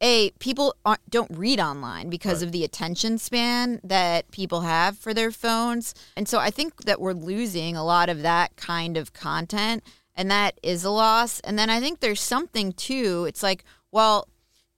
[0.00, 5.12] a people aren't, don't read online because of the attention span that people have for
[5.12, 9.12] their phones, and so I think that we're losing a lot of that kind of
[9.12, 9.82] content,
[10.18, 11.38] and that is a loss.
[11.40, 13.24] And then I think there's something too.
[13.28, 14.28] It's like, well,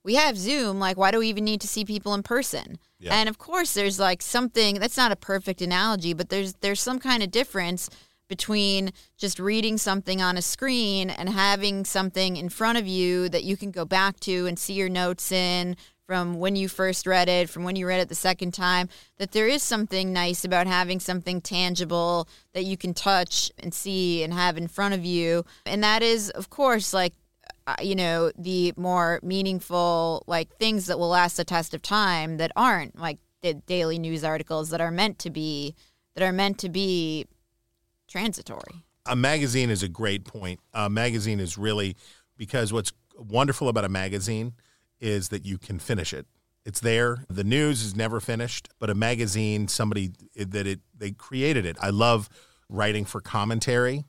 [0.05, 0.79] we have Zoom.
[0.79, 2.79] Like, why do we even need to see people in person?
[2.99, 3.15] Yeah.
[3.15, 6.99] And of course, there's like something that's not a perfect analogy, but there's there's some
[6.99, 7.89] kind of difference
[8.29, 13.43] between just reading something on a screen and having something in front of you that
[13.43, 15.75] you can go back to and see your notes in
[16.11, 18.89] from when you first read it, from when you read it the second time,
[19.19, 24.25] that there is something nice about having something tangible that you can touch and see
[24.25, 25.45] and have in front of you.
[25.65, 27.13] And that is, of course, like,
[27.69, 32.39] uh, you know, the more meaningful, like, things that will last the test of time
[32.39, 35.77] that aren't like the daily news articles that are meant to be,
[36.17, 37.25] that are meant to be
[38.09, 38.83] transitory.
[39.07, 40.59] a magazine is a great point.
[40.75, 41.95] A magazine is really
[42.37, 44.55] because what's wonderful about a magazine
[45.01, 46.27] is that you can finish it.
[46.65, 47.25] It's there.
[47.29, 51.77] The news is never finished, but a magazine, somebody that it they created it.
[51.81, 52.29] I love
[52.69, 54.05] writing for commentary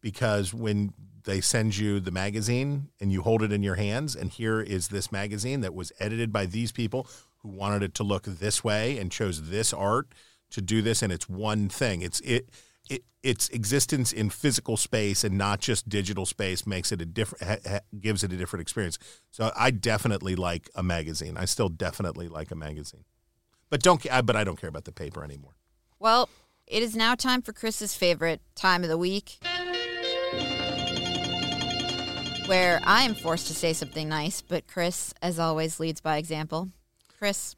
[0.00, 0.92] because when
[1.24, 4.88] they send you the magazine and you hold it in your hands and here is
[4.88, 7.06] this magazine that was edited by these people
[7.38, 10.08] who wanted it to look this way and chose this art
[10.50, 12.00] to do this and it's one thing.
[12.00, 12.48] It's it
[12.88, 17.62] it, its existence in physical space and not just digital space makes it a different
[17.66, 18.98] ha, gives it a different experience.
[19.30, 21.36] So I definitely like a magazine.
[21.36, 23.04] I still definitely like a magazine,
[23.70, 25.52] but don't ca- but I don't care about the paper anymore.
[25.98, 26.28] Well,
[26.66, 29.38] it is now time for Chris's favorite time of the week,
[32.46, 36.70] where I am forced to say something nice, but Chris, as always, leads by example.
[37.18, 37.56] Chris,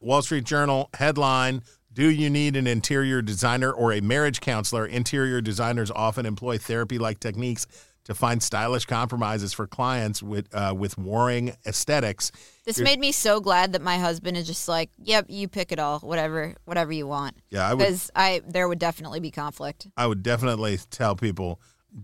[0.00, 1.62] Wall Street Journal headline
[1.96, 4.84] Do you need an interior designer or a marriage counselor?
[4.84, 7.66] Interior designers often employ therapy like techniques
[8.04, 12.30] to find stylish compromises for clients with, uh, with warring aesthetics.
[12.66, 15.72] this Here- made me so glad that my husband is just like, "Yep, you pick
[15.72, 19.30] it all, whatever, whatever you want." Yeah, I would- because I there would definitely be
[19.30, 19.86] conflict.
[19.96, 21.60] I would definitely tell people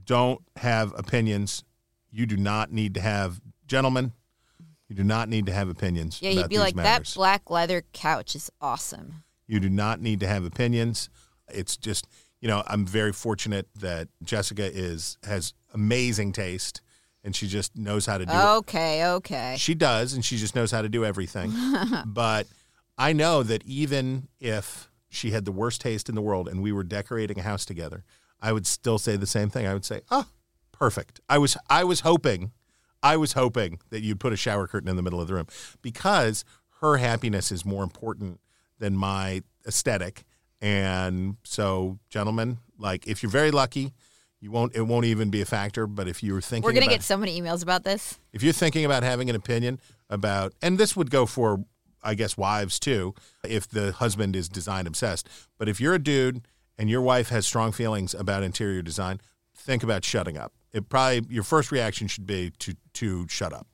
[0.07, 1.65] don't have opinions.
[2.11, 4.13] You do not need to have, gentlemen,
[4.89, 6.23] you do not need to have opinions.
[6.23, 7.11] Yeah, he'd be like, matters.
[7.13, 11.11] "That black leather couch is awesome." You do not need to have opinions.
[11.47, 12.09] It's just,
[12.41, 16.81] you know, I'm very fortunate that Jessica is has amazing taste
[17.23, 18.45] and she just knows how to do it.
[18.57, 19.57] Okay, okay.
[19.59, 21.53] She does, and she just knows how to do everything.
[22.07, 22.47] but
[22.97, 26.73] I know that even if she had the worst taste in the world and we
[26.73, 28.05] were decorating a house together,
[28.41, 29.67] I would still say the same thing.
[29.67, 30.29] I would say, "Oh,
[30.73, 32.53] perfect." I was I was hoping
[33.03, 35.47] I was hoping that you'd put a shower curtain in the middle of the room
[35.83, 36.43] because
[36.81, 38.41] her happiness is more important
[38.83, 40.25] than my aesthetic.
[40.61, 43.93] And so, gentlemen, like if you're very lucky,
[44.41, 46.95] you won't it won't even be a factor, but if you're thinking We're gonna about-
[46.97, 48.19] get so many emails about this.
[48.33, 49.79] if you're thinking about having an opinion
[50.11, 51.65] about, and this would go for,
[52.03, 53.15] I guess, wives too,
[53.45, 55.29] if the husband is design obsessed.
[55.59, 56.43] But if you're a dude
[56.77, 59.21] and your wife has strong feelings about interior design,
[59.57, 60.53] think about shutting up.
[60.73, 63.67] It probably your first reaction should be to to shut up.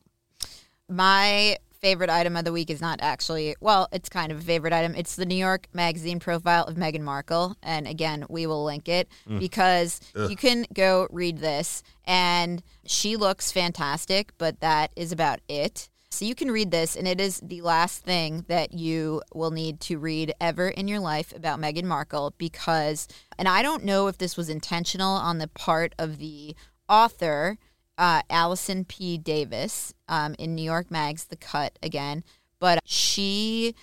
[0.91, 4.73] My favorite item of the week is not actually, well, it's kind of a favorite
[4.73, 4.95] item.
[4.97, 7.57] It's the New York Magazine profile of Meghan Markle.
[7.63, 9.39] And again, we will link it Mm.
[9.39, 10.31] because Ugh.
[10.31, 11.83] you can go read this.
[12.05, 15.89] And she looks fantastic, but that is about it.
[16.11, 19.79] So you can read this, and it is the last thing that you will need
[19.83, 23.07] to read ever in your life about Meghan Markle because,
[23.39, 26.57] and I don't know if this was intentional on the part of the
[26.89, 27.59] author,
[27.99, 29.19] uh, Allison P.
[29.19, 32.25] Davis, um, in New York Mag's The Cut again,
[32.59, 33.75] but she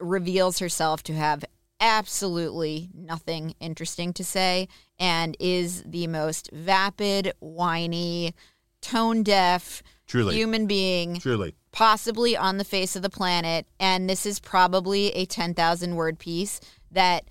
[0.00, 1.44] reveals herself to have
[1.80, 8.34] absolutely nothing interesting to say and is the most vapid, whiny,
[8.80, 10.34] tone deaf Truly.
[10.34, 11.54] human being Truly.
[11.72, 13.66] possibly on the face of the planet.
[13.78, 17.24] And this is probably a 10,000 word piece that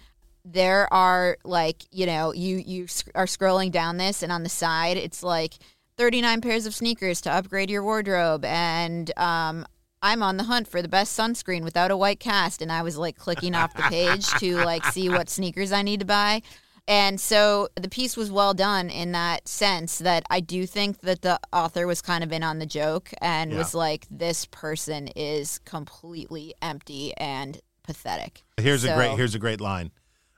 [0.45, 4.49] there are like, you know, you, you sc- are scrolling down this and on the
[4.49, 5.55] side, it's like
[6.01, 8.45] 39 pairs of sneakers to upgrade your wardrobe.
[8.45, 9.65] And, um,
[10.03, 12.61] I'm on the hunt for the best sunscreen without a white cast.
[12.61, 16.01] And I was like clicking off the page to like see what sneakers I need
[16.01, 16.43] to buy.
[16.87, 21.23] And so the piece was well done in that sense that I do think that
[21.23, 23.57] the author was kind of in on the joke and Yeah.
[23.57, 28.43] was like, this person is completely empty and pathetic.
[28.57, 29.91] Here's a great here's a great line.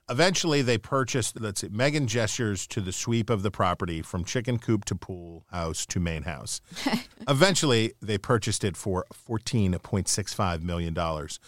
[0.09, 1.39] Eventually, they purchased.
[1.39, 1.67] Let's see.
[1.69, 5.99] Meghan gestures to the sweep of the property from chicken coop to pool house to
[5.99, 6.61] main house.
[7.27, 11.39] Eventually, they purchased it for fourteen point six five million dollars.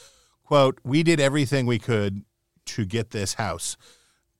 [0.44, 2.24] "Quote: We did everything we could
[2.68, 3.78] to get this house."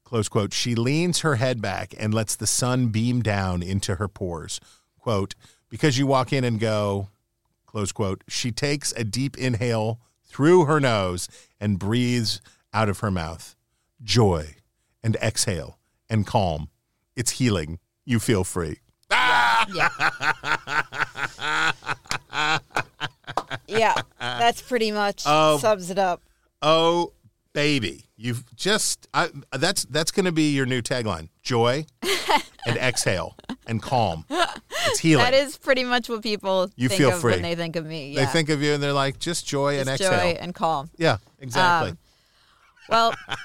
[0.04, 0.54] Close quote.
[0.54, 4.60] She leans her head back and lets the sun beam down into her pores.
[5.00, 5.34] Quote:
[5.70, 7.10] Because you walk in and go,
[7.66, 8.24] close quote.
[8.28, 11.28] She takes a deep inhale through her nose
[11.60, 12.42] and breathes
[12.74, 13.56] out of her mouth.
[14.04, 14.56] Joy
[15.04, 15.78] and exhale
[16.10, 16.70] and calm.
[17.16, 17.80] It's healing.
[18.06, 18.80] You feel free.
[19.12, 19.90] Yeah.
[23.68, 25.58] yeah, that's pretty much Oh.
[25.60, 26.22] sums it up.
[26.62, 27.14] Oh,
[27.54, 31.86] baby, you've just I, that's that's going to be your new tagline: joy
[32.66, 33.36] and exhale
[33.68, 34.26] and calm.
[34.88, 35.24] It's healing.
[35.26, 37.34] That is pretty much what people You think feel of free.
[37.34, 38.16] when they think of me.
[38.16, 40.12] They think of you and they're like, just joy and exhale.
[40.12, 40.90] joy and calm.
[40.98, 41.92] yeah, exactly.
[41.92, 41.98] Um,
[42.92, 43.16] Well,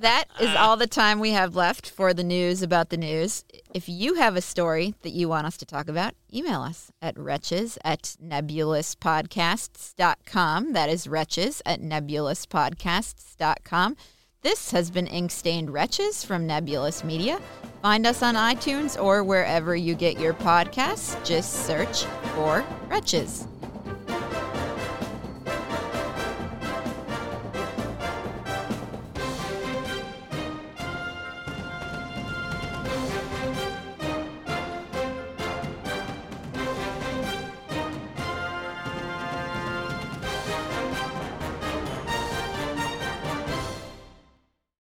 [0.00, 0.56] that is uh.
[0.58, 3.44] all the time we have left for the news about the news.
[3.72, 7.16] If you have a story that you want us to talk about, email us at
[7.18, 10.72] wretches at nebulouspodcasts.com.
[10.72, 13.96] That is wretches at nebulouspodcasts.com.
[14.42, 17.40] This has been Ink Stained Wretches from Nebulous Media.
[17.80, 21.24] Find us on iTunes or wherever you get your podcasts.
[21.24, 22.04] Just search
[22.34, 23.48] for Wretches.